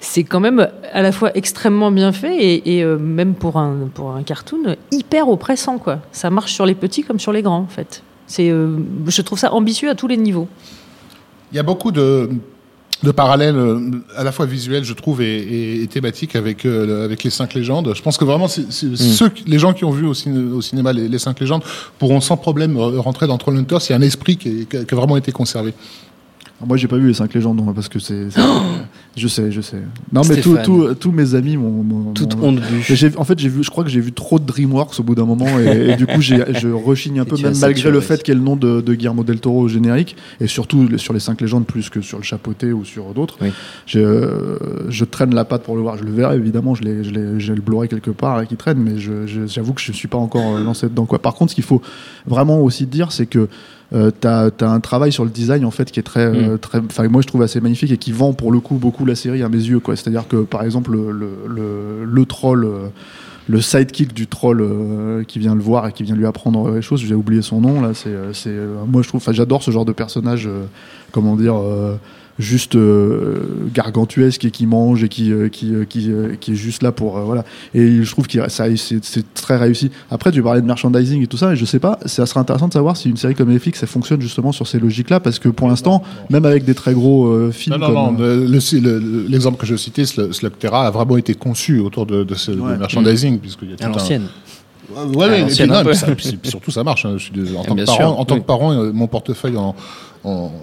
C'est 0.00 0.22
quand 0.22 0.38
même 0.40 0.68
à 0.92 1.02
la 1.02 1.10
fois 1.10 1.32
extrêmement 1.36 1.90
bien 1.90 2.12
fait 2.12 2.36
et, 2.36 2.76
et, 2.76 2.84
euh, 2.84 2.98
même 2.98 3.34
pour 3.34 3.56
un, 3.56 3.88
pour 3.92 4.12
un 4.12 4.22
cartoon 4.22 4.76
hyper 4.92 5.28
oppressant 5.28 5.78
quoi. 5.78 5.98
Ça 6.12 6.30
marche 6.30 6.52
sur 6.52 6.66
les 6.66 6.74
petits 6.76 7.02
comme 7.02 7.18
sur 7.18 7.32
les 7.32 7.42
grands 7.42 7.58
en 7.58 7.66
fait. 7.66 8.02
C'est, 8.28 8.48
euh, 8.50 8.76
je 9.06 9.22
trouve 9.22 9.38
ça 9.38 9.52
ambitieux 9.52 9.90
à 9.90 9.94
tous 9.96 10.06
les 10.06 10.16
niveaux. 10.16 10.46
Il 11.52 11.56
y 11.56 11.58
a 11.58 11.62
beaucoup 11.64 11.90
de, 11.90 12.28
de 13.02 13.10
parallèles, 13.10 13.56
euh, 13.56 13.80
à 14.16 14.22
la 14.22 14.30
fois 14.32 14.44
visuels, 14.46 14.84
je 14.84 14.92
trouve, 14.92 15.22
et, 15.22 15.38
et- 15.38 15.82
et 15.82 15.86
thématiques 15.88 16.36
avec, 16.36 16.64
euh, 16.66 17.04
avec 17.04 17.24
les 17.24 17.30
cinq 17.30 17.54
légendes. 17.54 17.92
Je 17.96 18.02
pense 18.02 18.18
que 18.18 18.24
vraiment, 18.24 18.46
c'est, 18.46 18.70
c'est 18.70 18.94
ceux, 18.96 19.30
qui- 19.30 19.44
les 19.46 19.58
gens 19.58 19.72
qui 19.72 19.84
ont 19.84 19.90
vu 19.90 20.06
au, 20.06 20.14
ciné- 20.14 20.52
au 20.52 20.60
cinéma 20.60 20.92
les, 20.92 21.08
les 21.08 21.18
cinq 21.18 21.40
légendes 21.40 21.62
pourront 21.98 22.20
sans 22.20 22.36
problème 22.36 22.76
re- 22.76 22.98
rentrer 22.98 23.26
dans 23.26 23.38
Trollhunters. 23.38 23.80
Il 23.88 23.90
y 23.90 23.92
a 23.94 23.96
un 23.96 24.02
esprit 24.02 24.36
qui, 24.36 24.48
est- 24.48 24.68
qui 24.68 24.76
a, 24.76 24.84
qui 24.84 24.94
a 24.94 24.96
vraiment 24.96 25.16
été 25.16 25.32
conservé. 25.32 25.72
Alors, 26.60 26.68
Moi, 26.68 26.76
j'ai 26.76 26.88
pas 26.88 26.96
vu 26.96 27.06
les 27.06 27.14
cinq 27.14 27.32
légendes 27.34 27.56
non, 27.56 27.72
parce 27.72 27.88
que 27.88 27.98
c'est. 28.00 28.26
je 29.16 29.28
sais, 29.28 29.52
je 29.52 29.60
sais. 29.60 29.80
Non, 30.12 30.22
mais 30.28 30.40
tous 30.40 31.12
mes 31.12 31.34
amis 31.36 31.56
m'ont. 31.56 32.12
Toute 32.14 32.34
honte 32.34 32.58
j'ai- 32.80 33.16
en 33.16 33.22
fait, 33.24 33.38
j'ai 33.38 33.48
vu, 33.48 33.62
je 33.62 33.70
crois 33.70 33.84
que 33.84 33.90
j'ai 33.90 34.00
vu 34.00 34.12
trop 34.12 34.38
de 34.40 34.44
DreamWorks 34.44 34.98
au 34.98 35.02
bout 35.04 35.14
d'un 35.14 35.24
moment 35.24 35.46
et, 35.60 35.90
et 35.90 35.96
du 35.96 36.06
coup, 36.06 36.20
je 36.20 36.72
rechigne 36.72 37.20
un 37.20 37.22
Et 37.24 37.26
peu, 37.26 37.36
même 37.36 37.44
malgré 37.60 37.74
saturé. 37.74 37.90
le 37.92 38.00
fait 38.00 38.22
qu'il 38.24 38.34
y 38.34 38.36
ait 38.36 38.40
le 38.40 38.44
nom 38.44 38.56
de, 38.56 38.80
de 38.80 38.94
Guillermo 38.94 39.22
del 39.22 39.38
Toro 39.38 39.60
au 39.60 39.68
générique 39.68 40.16
et 40.40 40.46
surtout 40.48 40.98
sur 40.98 41.12
les 41.12 41.20
cinq 41.20 41.40
légendes 41.40 41.64
plus 41.66 41.90
que 41.90 42.00
sur 42.00 42.18
le 42.18 42.24
chapeauté 42.24 42.72
ou 42.72 42.84
sur 42.84 43.14
d'autres. 43.14 43.36
Oui. 43.40 43.50
Euh, 43.94 44.58
je 44.88 45.04
traîne 45.04 45.34
la 45.34 45.44
patte 45.44 45.62
pour 45.62 45.76
le 45.76 45.82
voir. 45.82 45.96
Je 45.96 46.02
le 46.04 46.10
verrai 46.10 46.36
évidemment. 46.36 46.74
Je 46.74 46.82
l'ai, 46.82 47.04
je 47.04 47.10
l'ai- 47.10 47.38
j'ai 47.38 47.54
le 47.54 47.60
Blu-ray 47.60 47.88
quelque 47.88 48.10
part 48.10 48.36
là, 48.36 48.46
qui 48.46 48.56
traîne, 48.56 48.78
mais 48.78 48.94
j'avoue 49.46 49.74
que 49.74 49.80
je 49.80 49.92
suis 49.92 50.08
pas 50.08 50.18
encore 50.18 50.56
euh, 50.56 50.64
lancé 50.64 50.88
dedans. 50.88 51.06
Quoi. 51.06 51.20
Par 51.20 51.34
contre, 51.34 51.50
ce 51.50 51.54
qu'il 51.54 51.64
faut 51.64 51.82
vraiment 52.26 52.60
aussi 52.60 52.86
dire, 52.86 53.12
c'est 53.12 53.26
que 53.26 53.48
euh, 53.94 54.10
t'as 54.10 54.50
as 54.60 54.70
un 54.70 54.80
travail 54.80 55.12
sur 55.12 55.24
le 55.24 55.30
design 55.30 55.64
en 55.64 55.70
fait 55.70 55.90
qui 55.90 55.98
est 55.98 56.02
très, 56.02 56.58
très, 56.58 56.78
enfin 56.78 57.08
moi 57.08 57.22
je 57.22 57.26
trouve 57.26 57.42
assez 57.42 57.60
magnifique 57.60 57.90
et 57.90 57.96
qui 57.96 58.12
vend 58.12 58.32
pour 58.34 58.52
le 58.52 58.60
coup 58.60 58.76
beaucoup 58.76 59.06
la 59.06 59.14
série 59.14 59.42
à 59.42 59.48
mes 59.48 59.56
yeux 59.56 59.80
quoi. 59.80 59.96
C'est-à-dire 59.96 60.28
que 60.28 60.36
par 60.36 60.62
exemple 60.62 60.92
le 60.92 61.10
le, 61.10 61.28
le, 61.48 62.04
le 62.04 62.26
troll, 62.26 62.64
euh, 62.64 62.88
le 63.48 63.60
sidekick 63.62 64.12
du 64.12 64.26
troll 64.26 64.60
euh, 64.60 65.24
qui 65.24 65.38
vient 65.38 65.54
le 65.54 65.62
voir 65.62 65.88
et 65.88 65.92
qui 65.92 66.02
vient 66.02 66.14
lui 66.14 66.26
apprendre 66.26 66.70
les 66.70 66.82
choses, 66.82 67.00
j'ai 67.00 67.14
oublié 67.14 67.40
son 67.40 67.60
nom 67.62 67.80
là. 67.80 67.94
C'est, 67.94 68.10
euh, 68.10 68.32
c'est, 68.34 68.54
moi 68.86 69.02
je 69.02 69.08
trouve, 69.08 69.22
enfin 69.22 69.32
j'adore 69.32 69.62
ce 69.62 69.70
genre 69.70 69.86
de 69.86 69.92
personnage, 69.92 70.46
euh, 70.46 70.64
comment 71.12 71.34
dire. 71.34 71.54
Juste 72.38 72.76
euh, 72.76 73.38
gargantuesque 73.74 74.44
et 74.44 74.50
qui 74.50 74.66
mange 74.66 75.02
et 75.02 75.08
qui 75.08 75.32
euh, 75.32 75.48
qui, 75.48 75.74
euh, 75.74 75.84
qui, 75.84 76.10
euh, 76.12 76.34
qui 76.40 76.52
est 76.52 76.54
juste 76.54 76.82
là 76.82 76.92
pour 76.92 77.18
euh, 77.18 77.22
voilà 77.22 77.44
et 77.74 78.02
je 78.04 78.10
trouve 78.10 78.26
que 78.28 78.48
ça 78.48 78.66
c'est 78.76 79.34
très 79.34 79.56
réussi 79.56 79.90
après 80.10 80.30
tu 80.30 80.42
parlais 80.42 80.60
de 80.60 80.66
merchandising 80.66 81.22
et 81.22 81.26
tout 81.26 81.36
ça 81.36 81.52
et 81.52 81.56
je 81.56 81.64
sais 81.64 81.80
pas 81.80 81.98
ça 82.06 82.26
serait 82.26 82.40
intéressant 82.40 82.68
de 82.68 82.72
savoir 82.72 82.96
si 82.96 83.10
une 83.10 83.16
série 83.16 83.34
comme 83.34 83.50
Netflix 83.50 83.82
elle 83.82 83.88
fonctionne 83.88 84.20
justement 84.20 84.52
sur 84.52 84.66
ces 84.68 84.78
logiques 84.78 85.10
là 85.10 85.18
parce 85.20 85.38
que 85.38 85.48
pour 85.48 85.68
l'instant 85.68 86.02
même 86.30 86.44
avec 86.44 86.64
des 86.64 86.74
très 86.74 86.92
gros 86.94 87.26
euh, 87.26 87.50
films 87.50 87.76
Non, 87.78 87.88
non, 87.88 88.06
comme, 88.06 88.16
non. 88.16 88.22
le- 88.22 88.46
le- 88.46 88.98
le- 88.98 89.26
L'exemple 89.28 89.56
que 89.58 89.66
je 89.66 89.76
citais, 89.76 90.02
Sl- 90.02 90.32
Slugterra, 90.32 90.86
a 90.86 90.90
vraiment 90.90 91.16
été 91.16 91.34
conçu 91.34 91.80
autour 91.80 92.06
de, 92.06 92.22
de 92.24 92.34
ce 92.34 92.50
de 92.50 92.56
merchandising, 92.60 93.38
puisqu'il 93.38 93.70
y 93.70 93.72
a 93.72 93.76
tout 93.76 93.84
À 93.84 93.86
un- 93.86 93.90
l'ancienne. 93.92 94.22
Ouais, 95.14 95.42
et 95.42 95.44
puis 95.44 95.66
non, 95.68 95.92
ça- 95.92 96.06
puis 96.14 96.38
surtout 96.44 96.70
ça 96.70 96.82
marche. 96.82 97.04
hein. 97.04 97.14
Je 97.18 97.24
suis 97.24 97.32
désolé. 97.32 97.58
En, 97.58 97.62
tant 97.64 97.74
que, 97.76 97.84
sûr, 97.84 97.98
parent, 97.98 98.18
en 98.18 98.24
tant 98.24 98.34
oui. 98.36 98.40
que 98.40 98.46
parent, 98.46 98.74
mon 98.94 99.06
portefeuille 99.06 99.56
en, 99.58 99.74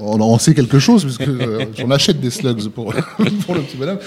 en, 0.01 0.19
en 0.19 0.37
sait 0.39 0.53
quelque 0.53 0.79
chose, 0.79 1.03
parce 1.03 1.17
que 1.17 1.29
euh, 1.29 1.65
j'en 1.77 1.89
achète 1.91 2.19
des 2.19 2.29
slugs 2.29 2.67
pour, 2.69 2.93
pour 3.45 3.55
le 3.55 3.61
petit 3.61 3.77
bonhomme. 3.77 3.97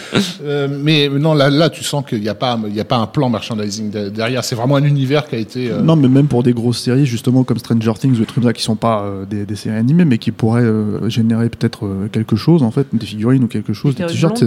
Euh, 0.44 0.68
mais 0.70 1.08
non, 1.08 1.34
là, 1.34 1.50
là, 1.50 1.70
tu 1.70 1.84
sens 1.84 2.04
qu'il 2.06 2.20
n'y 2.20 2.28
a, 2.28 2.34
pas- 2.34 2.58
il 2.66 2.74
y 2.74 2.80
a 2.80 2.84
pas 2.84 2.96
un 2.96 3.06
plan 3.06 3.28
merchandising 3.30 3.90
de- 3.90 4.08
derrière. 4.08 4.44
C'est 4.44 4.54
vraiment 4.54 4.76
un 4.76 4.84
univers 4.84 5.26
qui 5.28 5.34
a 5.36 5.38
été. 5.38 5.70
euh, 5.70 5.80
Non, 5.82 5.96
mais 5.96 6.08
même 6.08 6.26
pour 6.28 6.42
des 6.42 6.52
grosses 6.52 6.80
séries, 6.80 7.06
justement 7.06 7.44
comme 7.44 7.58
Stranger 7.58 7.92
Things 7.98 8.14
ou 8.16 8.20
des 8.20 8.26
trucs 8.26 8.44
ça 8.44 8.52
qui 8.52 8.62
sont 8.62 8.76
pas 8.76 9.02
euh, 9.02 9.24
des, 9.24 9.44
des 9.46 9.56
séries 9.56 9.76
animées, 9.78 10.04
mais 10.04 10.18
qui 10.18 10.30
pourraient 10.32 10.62
euh, 10.62 11.08
générer 11.08 11.48
peut-être 11.48 11.86
euh, 11.86 12.08
quelque 12.10 12.36
chose, 12.36 12.62
en 12.62 12.70
fait, 12.70 12.86
des 12.92 13.06
figurines 13.06 13.44
ou 13.44 13.48
quelque 13.48 13.72
chose, 13.72 13.94
Des 13.94 14.06
t-shirts, 14.06 14.42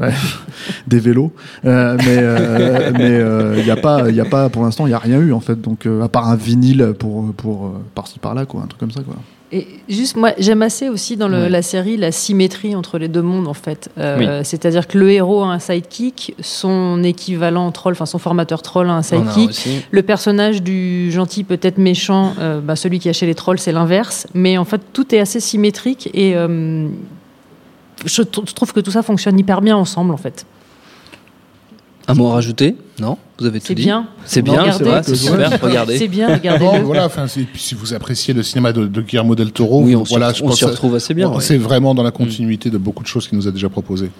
ouais, 0.00 0.12
des 0.86 0.98
vélos. 1.00 1.32
Euh, 1.64 1.96
mais 1.98 2.16
euh, 2.18 3.54
il 3.58 3.64
n'y 3.64 3.70
a 3.70 3.76
pas, 3.76 4.08
il 4.08 4.14
y 4.16 4.20
a 4.20 4.24
pas 4.24 4.48
pour 4.48 4.62
l'instant, 4.62 4.86
il 4.86 4.90
y 4.90 4.94
a 4.94 4.98
rien 4.98 5.18
eu 5.20 5.32
en 5.32 5.40
fait. 5.40 5.60
Donc 5.60 5.86
euh, 5.86 6.02
à 6.02 6.08
part 6.08 6.28
un 6.28 6.36
vinyle 6.36 6.94
pour 6.98 7.32
pour 7.34 7.72
par-ci 7.94 8.18
par-là, 8.18 8.46
quoi, 8.46 8.62
un 8.62 8.66
truc 8.66 8.80
comme 8.80 8.90
ça, 8.90 9.00
quoi. 9.02 9.16
Et 9.50 9.66
juste, 9.88 10.16
moi, 10.16 10.32
j'aime 10.38 10.60
assez 10.60 10.90
aussi 10.90 11.16
dans 11.16 11.26
le- 11.28 11.48
la 11.48 11.62
série 11.62 11.96
la 11.96 12.12
symétrie 12.12 12.76
entre 12.76 12.98
les 12.98 13.08
deux 13.08 13.22
mondes, 13.22 13.48
en 13.48 13.54
fait. 13.54 13.88
Euh, 13.96 14.18
Oui. 14.18 14.44
C'est-à-dire 14.44 14.86
que 14.86 14.98
le 14.98 15.10
héros 15.10 15.42
a 15.42 15.46
un 15.46 15.58
sidekick, 15.58 16.34
son 16.40 17.02
équivalent 17.02 17.70
troll, 17.72 17.94
enfin 17.94 18.04
son 18.04 18.18
formateur 18.18 18.60
troll 18.60 18.90
a 18.90 18.92
un 18.92 18.98
a 18.98 19.02
sidekick. 19.02 19.86
Le 19.90 20.02
personnage 20.02 20.62
du 20.62 21.10
gentil, 21.10 21.44
peut-être 21.44 21.78
méchant, 21.78 22.34
euh, 22.40 22.60
bah, 22.60 22.76
celui 22.76 22.98
qui 22.98 23.08
a 23.08 23.14
chez 23.14 23.24
les 23.24 23.34
trolls, 23.34 23.58
c'est 23.58 23.72
l'inverse. 23.72 24.26
Mais 24.34 24.58
en 24.58 24.66
fait, 24.66 24.82
tout 24.92 25.14
est 25.14 25.18
assez 25.18 25.40
symétrique 25.40 26.10
et 26.12 26.36
euh, 26.36 26.86
je, 28.04 28.22
je 28.22 28.52
trouve 28.52 28.72
que 28.74 28.80
tout 28.80 28.90
ça 28.90 29.02
fonctionne 29.02 29.38
hyper 29.38 29.60
bien 29.62 29.76
ensemble, 29.76 30.12
en 30.12 30.18
fait. 30.18 30.44
Un 32.10 32.14
mot 32.14 32.28
à 32.28 32.32
rajouter 32.34 32.74
Non 33.00 33.18
Vous 33.38 33.44
avez 33.46 33.60
tout 33.60 33.66
C'est 33.68 33.74
dit 33.74 33.82
bien. 33.84 34.08
C'est 34.24 34.40
bien, 34.42 34.54
Regardez. 34.62 34.72
c'est 34.78 34.84
vrai, 34.90 35.02
c'est 35.04 35.14
super. 35.14 35.60
Regardez. 35.60 35.98
C'est 35.98 36.08
bien, 36.08 36.28
Non, 36.28 36.34
regardez-le. 36.34 36.82
voilà, 36.84 37.04
enfin, 37.06 37.26
si 37.28 37.74
vous 37.74 37.92
appréciez 37.94 38.32
le 38.34 38.42
cinéma 38.42 38.72
de, 38.72 38.86
de 38.86 39.02
Guillermo 39.02 39.34
del 39.34 39.52
Toro, 39.52 39.82
Oui, 39.82 39.94
on 39.94 40.04
s'y 40.06 40.10
voilà, 40.10 40.28
retrouve- 40.28 40.38
je 40.40 40.44
on 40.44 40.48
pense 40.48 40.58
s'y 40.58 40.64
que- 40.64 40.70
retrouve 40.70 40.94
assez 40.94 41.12
bien, 41.14 41.28
ouais. 41.28 41.40
C'est 41.40 41.58
vraiment 41.58 41.94
dans 41.94 42.02
la 42.02 42.10
continuité 42.10 42.70
de 42.70 42.78
beaucoup 42.78 43.02
de 43.02 43.08
choses 43.08 43.28
qu'il 43.28 43.36
nous 43.36 43.46
a 43.46 43.50
déjà 43.50 43.68
proposées. 43.68 44.10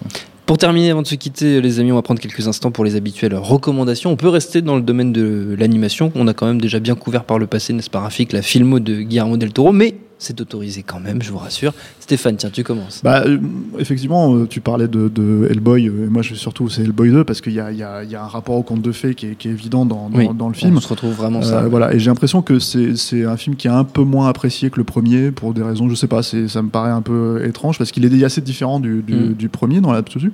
Pour 0.44 0.58
terminer, 0.58 0.90
avant 0.90 1.02
de 1.02 1.06
se 1.06 1.14
quitter, 1.14 1.60
les 1.62 1.80
amis, 1.80 1.90
on 1.92 1.96
va 1.96 2.02
prendre 2.02 2.20
quelques 2.20 2.46
instants 2.46 2.70
pour 2.70 2.84
les 2.84 2.94
habituelles 2.94 3.34
recommandations. 3.34 4.10
On 4.10 4.16
peut 4.16 4.28
rester 4.28 4.60
dans 4.62 4.76
le 4.76 4.82
domaine 4.82 5.12
de 5.12 5.56
l'animation. 5.58 6.12
On 6.14 6.26
a 6.28 6.34
quand 6.34 6.46
même 6.46 6.60
déjà 6.60 6.78
bien 6.80 6.94
couvert 6.94 7.24
par 7.24 7.38
le 7.38 7.46
passé, 7.46 7.72
n'est-ce 7.72 7.90
pas, 7.90 8.00
Rafik, 8.00 8.32
la 8.32 8.42
filmo 8.42 8.80
de 8.80 9.00
Guillermo 9.00 9.36
del 9.38 9.52
Toro, 9.52 9.72
mais 9.72 9.94
c'est 10.18 10.40
autorisé 10.40 10.82
quand 10.82 10.98
même, 11.00 11.22
je 11.22 11.30
vous 11.30 11.38
rassure. 11.38 11.72
Stéphane, 12.00 12.36
tiens, 12.36 12.50
tu 12.50 12.64
commences. 12.64 13.00
Bah, 13.04 13.22
euh, 13.26 13.38
effectivement, 13.78 14.34
euh, 14.34 14.46
tu 14.48 14.60
parlais 14.60 14.88
de, 14.88 15.08
de 15.08 15.46
Hellboy, 15.50 15.88
euh, 15.88 16.06
et 16.06 16.08
moi 16.08 16.22
je 16.22 16.34
surtout 16.34 16.68
c'est 16.68 16.82
Hellboy 16.82 17.10
2 17.10 17.22
parce 17.24 17.40
qu'il 17.40 17.52
y 17.52 17.56
y, 17.56 17.58
y 17.78 17.82
a 17.82 18.22
un 18.24 18.26
rapport 18.26 18.56
au 18.56 18.62
conte 18.62 18.82
de 18.82 18.92
fées 18.92 19.14
qui 19.14 19.26
est, 19.26 19.34
qui 19.36 19.48
est 19.48 19.52
évident 19.52 19.84
dans, 19.86 20.08
dans, 20.08 20.18
Oui, 20.18 20.28
dans 20.36 20.48
le 20.48 20.54
film. 20.54 20.76
On 20.76 20.80
se 20.80 20.88
retrouve 20.88 21.12
vraiment 21.14 21.42
ça. 21.42 21.62
Voilà, 21.68 21.94
et 21.94 21.98
j'ai 22.00 22.10
l'impression 22.10 22.42
que 22.42 22.58
c'est 22.58 23.24
un 23.24 23.36
film 23.36 23.56
qui 23.56 23.68
est 23.68 23.70
un 23.70 23.84
peu 23.84 24.02
moins 24.02 24.28
apprécié 24.28 24.70
que 24.70 24.76
le 24.78 24.84
premier 24.84 25.30
pour 25.30 25.54
des 25.54 25.62
raisons, 25.62 25.88
je 25.88 25.94
sais 25.94 26.08
pas, 26.08 26.22
ça 26.22 26.36
me 26.62 26.68
paraît 26.68 26.90
un 26.90 27.02
peu 27.02 27.44
étrange 27.46 27.78
parce 27.78 27.92
qu'il 27.92 28.04
est 28.04 28.24
assez 28.24 28.40
différent 28.40 28.80
du, 28.80 29.02
du, 29.02 29.14
Mm. 29.14 29.32
du 29.34 29.48
premier 29.48 29.80
dans 29.80 29.92
l'absolu. 29.92 30.32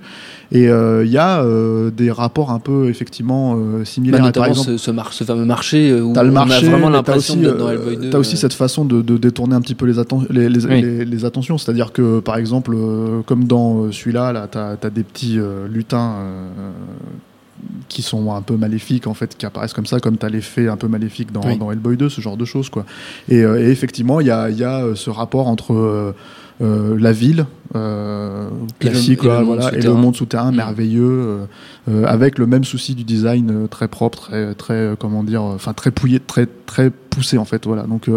Et 0.53 0.65
il 0.65 1.11
y 1.11 1.19
a 1.19 1.45
des 1.91 2.11
rapports 2.11 2.51
un 2.53 2.59
peu 2.59 2.89
effectivement 2.89 3.55
Bah, 3.57 3.85
similaires. 3.85 4.21
Et 4.21 4.23
notamment 4.23 4.45
par 4.47 4.51
exemple, 4.51 4.71
ce, 4.71 4.77
ce, 4.79 4.91
mar- 4.91 5.13
ce 5.13 5.25
fameux 5.25 5.45
marché 5.45 5.93
où 5.93 6.15
le 6.15 6.19
on 6.31 6.37
a 6.37 6.47
vraiment 6.61 6.89
l'impression 6.91 7.37
d'être 7.37 7.59
dans 7.59 7.71
Hellboy 7.71 7.97
2. 7.99 8.11
t'as 8.11 8.19
aussi 8.19 8.37
cette 8.37 8.53
façon 8.55 8.85
de, 8.85 9.03
de 9.03 9.17
détourner 9.17 9.55
un 9.55 9.61
petit 9.61 9.74
peu 9.75 9.87
les, 9.87 9.99
atten- 9.99 10.27
les, 10.31 10.49
les, 10.49 10.67
Oui. 10.67 10.81
les- 10.83 11.05
les 11.05 11.25
attentions. 11.25 11.59
C'est-à-dire 11.59 11.93
que, 11.93 12.21
par 12.21 12.37
exemple, 12.37 12.73
euh, 12.75 13.23
comme 13.27 13.45
dans 13.45 13.85
euh, 13.85 13.93
celui-là, 13.93 14.33
là, 14.33 14.47
t'as 14.51 14.77
as 14.83 14.91
des 14.91 15.03
petits 15.05 15.39
euh, 15.39 15.67
lutins 15.69 16.15
qui 17.89 18.03
sont 18.03 18.33
un 18.35 18.43
peu 18.43 18.57
maléfiques, 18.57 19.07
en 19.07 19.15
fait, 19.15 19.37
qui 19.37 19.47
apparaissent 19.47 19.73
comme 19.73 19.87
ça, 19.87 20.01
comme 20.01 20.17
t'as 20.17 20.29
les 20.29 20.41
fées 20.41 20.69
un 20.69 20.77
peu 20.77 20.89
maléfiques 20.89 21.33
dans, 21.33 21.43
Oui. 21.47 21.57
dans 21.57 21.71
Hellboy 21.71 21.97
2, 21.97 22.09
ce 22.09 22.21
genre 22.21 22.37
de 22.37 22.45
choses, 22.45 22.69
quoi. 22.69 22.85
Et, 23.29 23.43
euh, 23.43 23.59
et 23.65 23.71
effectivement, 23.71 24.21
il 24.21 24.27
y 24.27 24.31
a, 24.31 24.51
il 24.51 24.59
y 24.59 24.65
a 24.65 24.95
ce 24.95 25.09
rapport 25.11 25.47
entre 25.47 25.73
euh, 25.73 26.15
euh, 26.63 26.97
la 26.99 27.13
ville 27.13 27.47
Et 27.75 27.79
le- 27.79 28.49
classique, 28.79 29.25
et 29.25 29.29
le 29.29 29.43
voilà, 29.45 29.69
et 29.71 29.77
le 29.77 29.81
souterrain. 29.83 30.01
monde 30.01 30.17
souterrain 30.17 30.53
Mm. 30.53 30.57
merveilleux, 30.57 31.39
avec 32.07 32.39
le 32.39 32.47
même 32.47 32.65
souci 32.65 32.95
du 32.95 33.05
design 33.05 33.67
très 33.69 33.89
propre, 33.89 34.29
très, 34.29 34.55
très 34.55 34.91
comment 34.99 35.23
dire, 35.25 35.43
enfin 35.43 35.73
très 35.73 35.91
pouillé, 35.91 36.21
très 36.21 36.47
très 36.67 36.91
poussé 36.91 37.39
en 37.39 37.45
fait. 37.45 37.67
Voilà. 37.67 37.83
Donc 37.85 38.09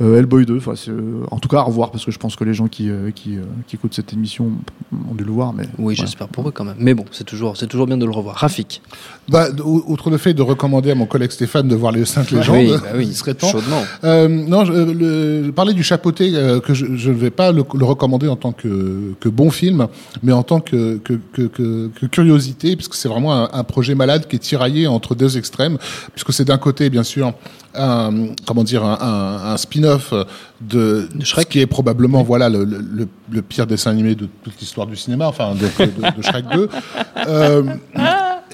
Hellboy 0.00 0.44
2, 0.44 0.58
enfin, 0.58 0.72
c'est, 0.76 0.90
euh, 0.90 1.24
en 1.30 1.38
tout 1.38 1.48
cas 1.48 1.58
à 1.58 1.62
revoir 1.62 1.90
parce 1.90 2.04
que 2.04 2.10
je 2.10 2.18
pense 2.18 2.36
que 2.36 2.44
les 2.44 2.52
gens 2.52 2.68
qui 2.68 2.90
euh, 2.90 3.10
qui, 3.10 3.36
euh, 3.38 3.42
qui 3.66 3.76
écoutent 3.76 3.94
cette 3.94 4.12
émission 4.12 4.50
ont 5.10 5.14
dû 5.14 5.24
le 5.24 5.30
voir. 5.32 5.52
Mais 5.54 5.64
Oui, 5.78 5.94
j'espère 5.94 6.28
pour 6.28 6.46
eux 6.48 6.50
quand 6.52 6.64
même. 6.64 6.76
Mais 6.78 6.92
bon, 6.94 7.04
c'est 7.12 7.24
toujours, 7.24 7.56
c'est 7.56 7.66
toujours 7.66 7.86
bien 7.86 7.96
de 7.96 8.04
le 8.04 8.10
revoir. 8.10 8.36
Rafik. 8.36 8.82
Bah, 9.28 9.46
outre 9.64 10.10
le 10.10 10.18
fait 10.18 10.34
de 10.34 10.42
recommander 10.42 10.90
à 10.90 10.94
mon 10.94 11.06
collègue 11.06 11.30
Stéphane 11.30 11.66
de 11.68 11.74
voir 11.74 11.92
les 11.92 12.04
cinq 12.04 12.30
légendes, 12.30 12.56
oui, 12.56 12.70
bah 12.70 12.88
oui, 12.96 13.06
il 13.08 13.14
serait 13.16 13.34
temps. 13.34 13.48
chaudement. 13.48 13.82
Euh, 14.04 14.28
non, 14.28 14.64
je, 14.64 14.72
euh, 14.72 15.42
le, 15.46 15.50
parler 15.52 15.72
du 15.72 15.82
chapeauté, 15.82 16.30
euh, 16.34 16.60
que 16.60 16.74
je 16.74 16.86
je 16.94 17.10
ne 17.10 17.16
vais 17.16 17.30
pas 17.30 17.50
le, 17.52 17.64
le 17.74 17.84
recommander 17.84 18.28
en 18.28 18.36
tant 18.36 18.52
que, 18.52 19.14
que 19.18 19.28
bon 19.28 19.50
film, 19.50 19.86
mais 20.22 20.32
en 20.32 20.42
tant 20.42 20.60
que, 20.60 20.98
que, 20.98 21.14
que, 21.32 21.42
que- 21.42 21.88
que 21.88 22.06
curiosité, 22.06 22.76
puisque 22.76 22.94
c'est 22.94 23.08
vraiment 23.08 23.34
un, 23.34 23.48
un 23.52 23.64
projet 23.64 23.94
malade 23.94 24.26
qui 24.28 24.36
est 24.36 24.40
tiraillé 24.40 24.86
entre 24.86 25.14
deux 25.14 25.38
extrêmes, 25.38 25.78
puisque 26.12 26.32
c'est 26.32 26.44
d'un 26.44 26.58
côté, 26.58 26.90
bien 26.90 27.02
sûr, 27.02 27.32
un, 27.76 28.28
comment 28.46 28.64
dire, 28.64 28.84
un, 28.84 28.98
un, 29.00 29.52
un 29.52 29.56
spin-off 29.56 30.12
de, 30.60 31.08
De 31.14 31.24
Shrek. 31.24 31.48
qui 31.48 31.60
est 31.60 31.66
probablement 31.66 32.22
voilà 32.22 32.48
le, 32.48 32.64
le, 32.64 32.78
le- 32.78 33.08
le 33.30 33.42
pire 33.42 33.66
dessin 33.66 33.90
animé 33.90 34.14
de 34.14 34.28
toute 34.44 34.58
l'histoire 34.60 34.86
du 34.86 34.94
cinéma, 34.96 35.26
enfin 35.26 35.54
de, 35.54 35.84
de, 35.84 36.16
de 36.16 36.22
Shrek 36.22 36.44
2. 36.52 36.68
Euh, 37.26 37.62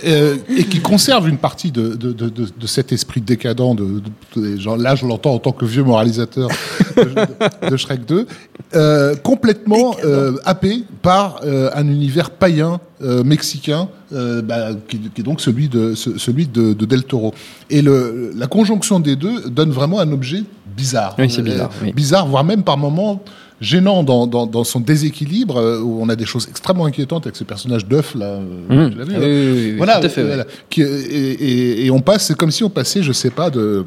euh, 0.04 0.36
et 0.56 0.64
qui 0.64 0.80
conserve 0.80 1.28
une 1.28 1.38
partie 1.38 1.70
de, 1.70 1.94
de, 1.94 2.12
de, 2.12 2.28
de, 2.28 2.46
de 2.58 2.66
cet 2.66 2.92
esprit 2.92 3.20
décadent. 3.20 3.74
De, 3.76 4.00
de- 4.36 4.40
de- 4.54 4.56
genre, 4.58 4.76
là, 4.76 4.94
je 4.94 5.06
l'entends 5.06 5.34
en 5.34 5.38
tant 5.38 5.52
que 5.52 5.64
vieux 5.64 5.84
moralisateur 5.84 6.48
de, 6.96 7.68
de 7.70 7.76
Shrek 7.76 8.04
2, 8.06 8.26
euh, 8.74 9.14
complètement 9.16 9.96
euh, 10.04 10.36
happé 10.44 10.84
par 11.02 11.40
euh, 11.44 11.70
un 11.74 11.86
univers 11.88 12.30
païen 12.30 12.80
euh, 13.02 13.22
mexicain, 13.24 13.88
euh, 14.12 14.42
bah, 14.42 14.68
qui, 14.88 14.98
qui 14.98 15.20
est 15.20 15.24
donc 15.24 15.40
celui 15.40 15.68
de 15.68 15.94
ce- 15.94 16.18
celui 16.18 16.46
de, 16.46 16.72
de 16.72 16.84
Del 16.86 17.04
Toro. 17.04 17.34
Et 17.70 17.82
le, 17.82 18.32
la 18.36 18.46
conjonction 18.46 19.00
des 19.00 19.16
deux 19.16 19.48
donne 19.50 19.70
vraiment 19.70 19.98
un 20.00 20.10
objet 20.12 20.44
bizarre, 20.76 21.14
Oui, 21.18 21.28
c'est 21.30 21.42
bizarre, 21.42 21.70
Euh, 21.82 21.84
oui. 21.86 21.92
bizarre, 21.92 22.26
voire 22.26 22.44
même 22.44 22.62
par 22.62 22.78
moments 22.78 23.22
gênant 23.62 24.02
dans, 24.02 24.26
dans, 24.26 24.46
dans 24.46 24.64
son 24.64 24.80
déséquilibre, 24.80 25.56
euh, 25.56 25.80
où 25.80 26.02
on 26.02 26.08
a 26.10 26.16
des 26.16 26.26
choses 26.26 26.46
extrêmement 26.50 26.84
inquiétantes 26.84 27.24
avec 27.26 27.36
ce 27.36 27.44
personnage 27.44 27.86
d'œuf 27.86 28.14
là. 28.14 28.26
euh, 28.26 28.40
Mmh. 28.88 28.90
tu 28.90 28.98
l'as 28.98 29.04
vu, 29.04 29.12
là 29.12 29.18
oui, 29.20 29.24
oui, 29.26 29.50
oui, 29.52 29.62
oui, 29.70 29.76
voilà, 29.78 29.98
tout 30.00 30.06
à 30.06 30.08
fait, 30.10 30.22
voilà. 30.24 30.42
ouais. 30.42 30.48
Qui- 30.68 30.82
et, 30.82 31.32
et- 31.32 31.86
et 31.86 31.90
on 31.90 32.00
passe, 32.00 32.26
c'est 32.26 32.36
comme 32.36 32.50
si 32.50 32.62
on 32.64 32.70
passait, 32.70 33.02
je 33.02 33.12
sais 33.12 33.30
pas, 33.30 33.48
de 33.50 33.84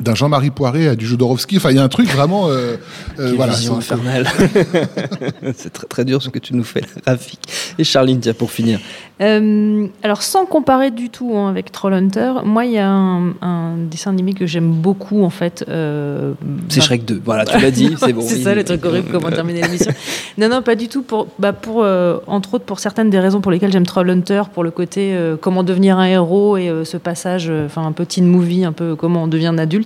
d'un 0.00 0.14
Jean-Marie 0.14 0.50
Poiré 0.50 0.88
à 0.88 0.96
du 0.96 1.06
Jodorowsky. 1.06 1.56
Enfin, 1.58 1.70
il 1.70 1.76
y 1.76 1.78
a 1.78 1.82
un 1.84 1.88
truc 1.88 2.08
vraiment. 2.08 2.48
euh, 2.48 2.76
euh, 3.18 3.32
voilà. 3.36 3.52
c'est- 3.54 3.70
infernale. 3.70 4.26
c'est 5.56 5.72
très 5.72 5.86
très 5.86 6.04
dur 6.04 6.22
ce 6.22 6.28
que 6.28 6.38
tu 6.38 6.54
nous 6.54 6.64
fais, 6.64 6.82
Rafik. 7.06 7.40
Et 7.78 7.84
Charline, 7.84 8.20
tiens, 8.20 8.34
pour 8.34 8.50
finir. 8.50 8.80
Euh, 9.20 9.86
alors, 10.02 10.22
sans 10.22 10.44
comparer 10.46 10.90
du 10.90 11.08
tout 11.10 11.36
hein, 11.36 11.48
avec 11.48 11.70
Trollhunter, 11.70 12.32
moi, 12.44 12.64
il 12.64 12.72
y 12.72 12.78
a 12.78 12.88
un, 12.90 13.28
un 13.42 13.76
dessin 13.90 14.10
animé 14.10 14.34
que 14.34 14.46
j'aime 14.46 14.70
beaucoup, 14.72 15.22
en 15.22 15.30
fait. 15.30 15.64
euh, 15.68 16.32
C'est 16.68 16.80
bah, 16.80 16.86
Shrek 16.86 17.04
2. 17.04 17.20
Voilà, 17.24 17.44
tu 17.44 17.58
l'as 17.60 17.70
dit, 17.70 17.94
c'est 17.98 18.12
bon. 18.12 18.20
c'est 18.26 18.36
oui. 18.36 18.42
ça 18.42 18.54
le 18.54 18.64
truc 18.64 18.84
horrible, 18.84 19.08
comment 19.12 19.30
terminer 19.30 19.62
l'émission. 19.62 19.92
non, 20.38 20.48
non, 20.48 20.62
pas 20.62 20.74
du 20.74 20.88
tout. 20.88 21.02
Pour, 21.02 21.28
bah, 21.38 21.52
pour, 21.52 21.82
euh, 21.84 22.18
entre 22.26 22.54
autres, 22.54 22.64
pour 22.64 22.80
certaines 22.80 23.10
des 23.10 23.20
raisons 23.20 23.40
pour 23.40 23.52
lesquelles 23.52 23.72
j'aime 23.72 23.86
Trollhunter, 23.86 24.42
pour 24.52 24.64
le 24.64 24.70
côté 24.72 25.14
euh, 25.14 25.36
comment 25.40 25.62
devenir 25.62 25.98
un 25.98 26.06
héros 26.06 26.56
et 26.56 26.68
euh, 26.68 26.84
ce 26.84 26.96
passage, 26.96 27.46
euh, 27.48 27.66
enfin 27.66 27.86
un 27.86 27.92
peu 27.92 28.06
teen 28.06 28.26
movie, 28.26 28.64
un 28.64 28.72
peu 28.72 28.96
comment 28.96 29.22
on 29.24 29.26
devient 29.28 29.46
un 29.46 29.58
adulte. 29.58 29.83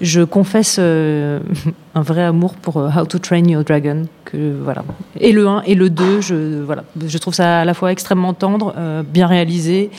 Je 0.00 0.22
confesse 0.22 0.76
euh, 0.78 1.40
un 1.94 2.02
vrai 2.02 2.22
amour 2.22 2.54
pour 2.54 2.78
euh, 2.78 2.88
How 2.88 3.04
to 3.04 3.18
Train 3.18 3.44
Your 3.44 3.64
Dragon. 3.64 4.02
Que, 4.24 4.54
voilà. 4.62 4.84
Et 5.18 5.32
le 5.32 5.46
1 5.46 5.62
et 5.66 5.74
le 5.74 5.90
2, 5.90 6.20
je, 6.20 6.62
voilà. 6.62 6.84
je 7.04 7.18
trouve 7.18 7.34
ça 7.34 7.60
à 7.60 7.64
la 7.64 7.74
fois 7.74 7.92
extrêmement 7.92 8.32
tendre, 8.34 8.74
euh, 8.76 9.02
bien 9.02 9.26
réalisé. 9.26 9.90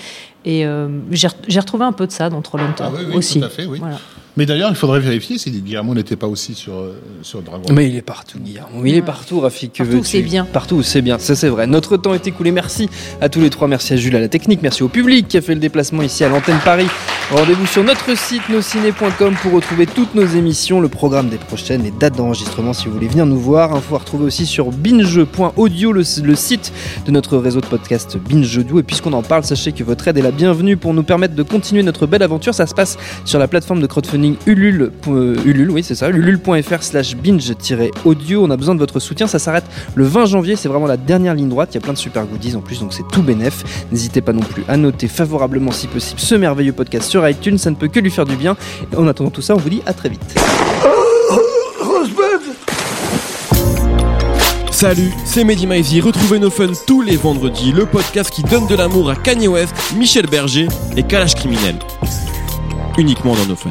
Et 0.44 0.66
j'ai 1.12 1.60
retrouvé 1.60 1.86
un 1.86 1.92
peu 1.92 2.08
de 2.08 2.12
ça 2.12 2.32
dans 2.32 2.42
Trollhunter 2.42 2.86
Ah 2.88 2.92
oui, 2.92 3.04
oui, 3.10 3.16
aussi. 3.16 3.40
tout 3.40 3.46
à 3.46 3.50
fait, 3.50 3.66
oui. 3.66 3.78
Voilà. 3.78 4.00
Mais 4.38 4.46
d'ailleurs, 4.46 4.70
il 4.70 4.76
faudrait 4.76 5.02
vérifier 5.02 5.38
si 5.38 5.52
Guillermo 5.52 5.94
n'était 5.94 6.16
pas 6.16 6.28
aussi 6.28 6.56
sur, 6.56 6.74
euh, 6.74 6.94
sur 7.22 7.42
Dragon. 7.42 7.66
Mais 7.74 7.90
il 7.90 7.96
est 7.98 8.02
partout, 8.02 8.40
Guillermo. 8.40 8.82
Il 8.86 8.96
est 8.96 9.02
partout, 9.02 9.42
Rafik. 9.42 9.78
Partout 9.78 9.98
où 9.98 10.04
c'est 10.06 10.22
bien. 10.22 10.46
Partout 10.46 10.76
où 10.76 10.84
c'est 10.84 11.02
bien, 11.02 11.20
ça 11.20 11.36
c'est 11.36 11.50
vrai. 11.50 11.68
Notre 11.68 11.98
temps 11.98 12.14
est 12.14 12.26
écoulé. 12.28 12.52
Merci 12.52 12.90
à 13.20 13.28
tous 13.28 13.42
les 13.42 13.50
trois. 13.50 13.68
Merci 13.68 13.94
à 13.94 13.98
Jules 13.98 14.16
à 14.16 14.22
la 14.22 14.30
technique. 14.30 14.62
Merci 14.62 14.84
au 14.84 14.88
public 14.88 15.28
qui 15.28 15.38
a 15.38 15.42
fait 15.42 15.54
le 15.54 15.60
déplacement 15.60 16.02
ici 16.02 16.24
à 16.24 16.30
l'antenne 16.30 16.60
Paris. 16.64 16.88
Rendez-vous 17.32 17.66
sur 17.66 17.84
notre 17.84 18.18
site 18.18 18.48
nosciné.com 18.50 19.36
pour 19.42 19.52
retrouver 19.52 19.86
toutes 19.86 20.16
nos 20.16 20.26
émissions, 20.26 20.80
le 20.80 20.88
programme 20.88 21.30
des 21.30 21.38
prochaines, 21.38 21.84
les 21.84 21.92
dates 21.92 22.16
d'enregistrement 22.16 22.74
si 22.74 22.86
vous 22.88 22.94
voulez 22.94 23.08
venir 23.08 23.26
nous 23.26 23.40
voir. 23.40 23.74
Info 23.76 23.96
à 23.96 24.00
retrouver 24.00 24.26
aussi 24.26 24.46
sur 24.46 24.72
binge.audio, 24.72 25.92
le, 25.92 26.04
le 26.24 26.36
site 26.36 26.72
de 27.06 27.12
notre 27.12 27.38
réseau 27.38 27.60
de 27.60 27.66
podcast 27.66 28.18
Binge 28.18 28.58
Audio. 28.58 28.80
Et 28.80 28.84
puisqu'on 28.84 29.14
en 29.14 29.24
parle, 29.24 29.44
sachez 29.44 29.74
que 29.74 29.84
votre 29.84 30.08
aide 30.08 30.18
est 30.18 30.22
la 30.22 30.32
bienvenue 30.32 30.78
pour 30.78 30.94
nous 30.94 31.04
permettre 31.04 31.36
de 31.36 31.44
continuer 31.44 31.84
notre 31.84 32.08
belle 32.08 32.24
aventure. 32.24 32.54
Ça 32.54 32.66
se 32.66 32.74
passe 32.74 32.98
sur 33.26 33.38
la 33.38 33.50
plateforme 33.50 33.82
de 33.82 33.88
crowdfunding 33.88 34.21
Ulule, 34.46 34.92
euh, 35.08 35.36
Ulule 35.46 35.72
oui 35.72 35.84
c'est 35.84 35.96
ça, 35.96 36.10
ulule.fr 36.10 36.84
slash 36.84 37.16
binge-audio. 37.16 38.44
On 38.44 38.50
a 38.50 38.58
besoin 38.58 38.76
de 38.76 38.80
votre 38.80 39.00
soutien. 39.00 39.28
Ça 39.28 39.40
s'arrête 39.40 39.66
le 39.96 40.04
20 40.04 40.26
janvier. 40.26 40.56
C'est 40.56 40.70
vraiment 40.70 40.88
la 40.88 40.98
dernière 40.98 41.34
ligne 41.34 41.50
droite. 41.50 41.70
Il 41.72 41.76
y 41.76 41.78
a 41.78 41.82
plein 41.82 41.94
de 41.94 41.98
super 41.98 42.26
goodies 42.26 42.56
en 42.56 42.62
plus, 42.62 42.80
donc 42.80 42.94
c'est 42.94 43.08
tout 43.12 43.22
bénef. 43.24 43.64
N'hésitez 43.92 44.22
pas 44.22 44.34
non 44.34 44.42
plus 44.42 44.64
à 44.68 44.78
noter 44.78 45.08
favorablement 45.08 45.72
si 45.72 45.88
possible 45.88 46.20
ce 46.20 46.36
merveilleux 46.36 46.74
podcast 46.74 47.10
sur 47.10 47.28
iTunes. 47.28 47.58
Ça 47.58 47.70
ne 47.70 47.76
peut 47.76 47.88
que 47.88 48.00
lui 48.00 48.12
faire 48.12 48.26
du 48.26 48.36
bien. 48.36 48.56
En 48.98 49.08
attendant 49.08 49.30
tout 49.30 49.42
ça, 49.42 49.56
on 49.56 49.60
vous 49.60 49.70
dit 49.70 49.82
à 49.86 49.94
très 49.94 50.10
vite. 50.10 50.36
Salut, 54.72 55.12
c'est 55.26 55.44
Mehdi 55.44 55.68
Maizy. 55.68 56.02
Retrouvez 56.02 56.40
nos 56.40 56.50
fun 56.50 56.72
tous 56.88 57.04
les 57.04 57.16
vendredis, 57.16 57.72
le 57.72 57.86
podcast 57.86 58.32
qui 58.32 58.42
donne 58.42 58.66
de 58.66 58.74
l'amour 58.74 59.12
à 59.12 59.16
Kanye 59.16 59.48
West, 59.48 59.76
Michel 59.96 60.26
Berger 60.26 60.68
et 60.98 61.04
Kalash 61.04 61.36
Criminel. 61.36 61.76
Uniquement 62.98 63.36
dans 63.36 63.46
nos 63.46 63.56
fun. 63.56 63.70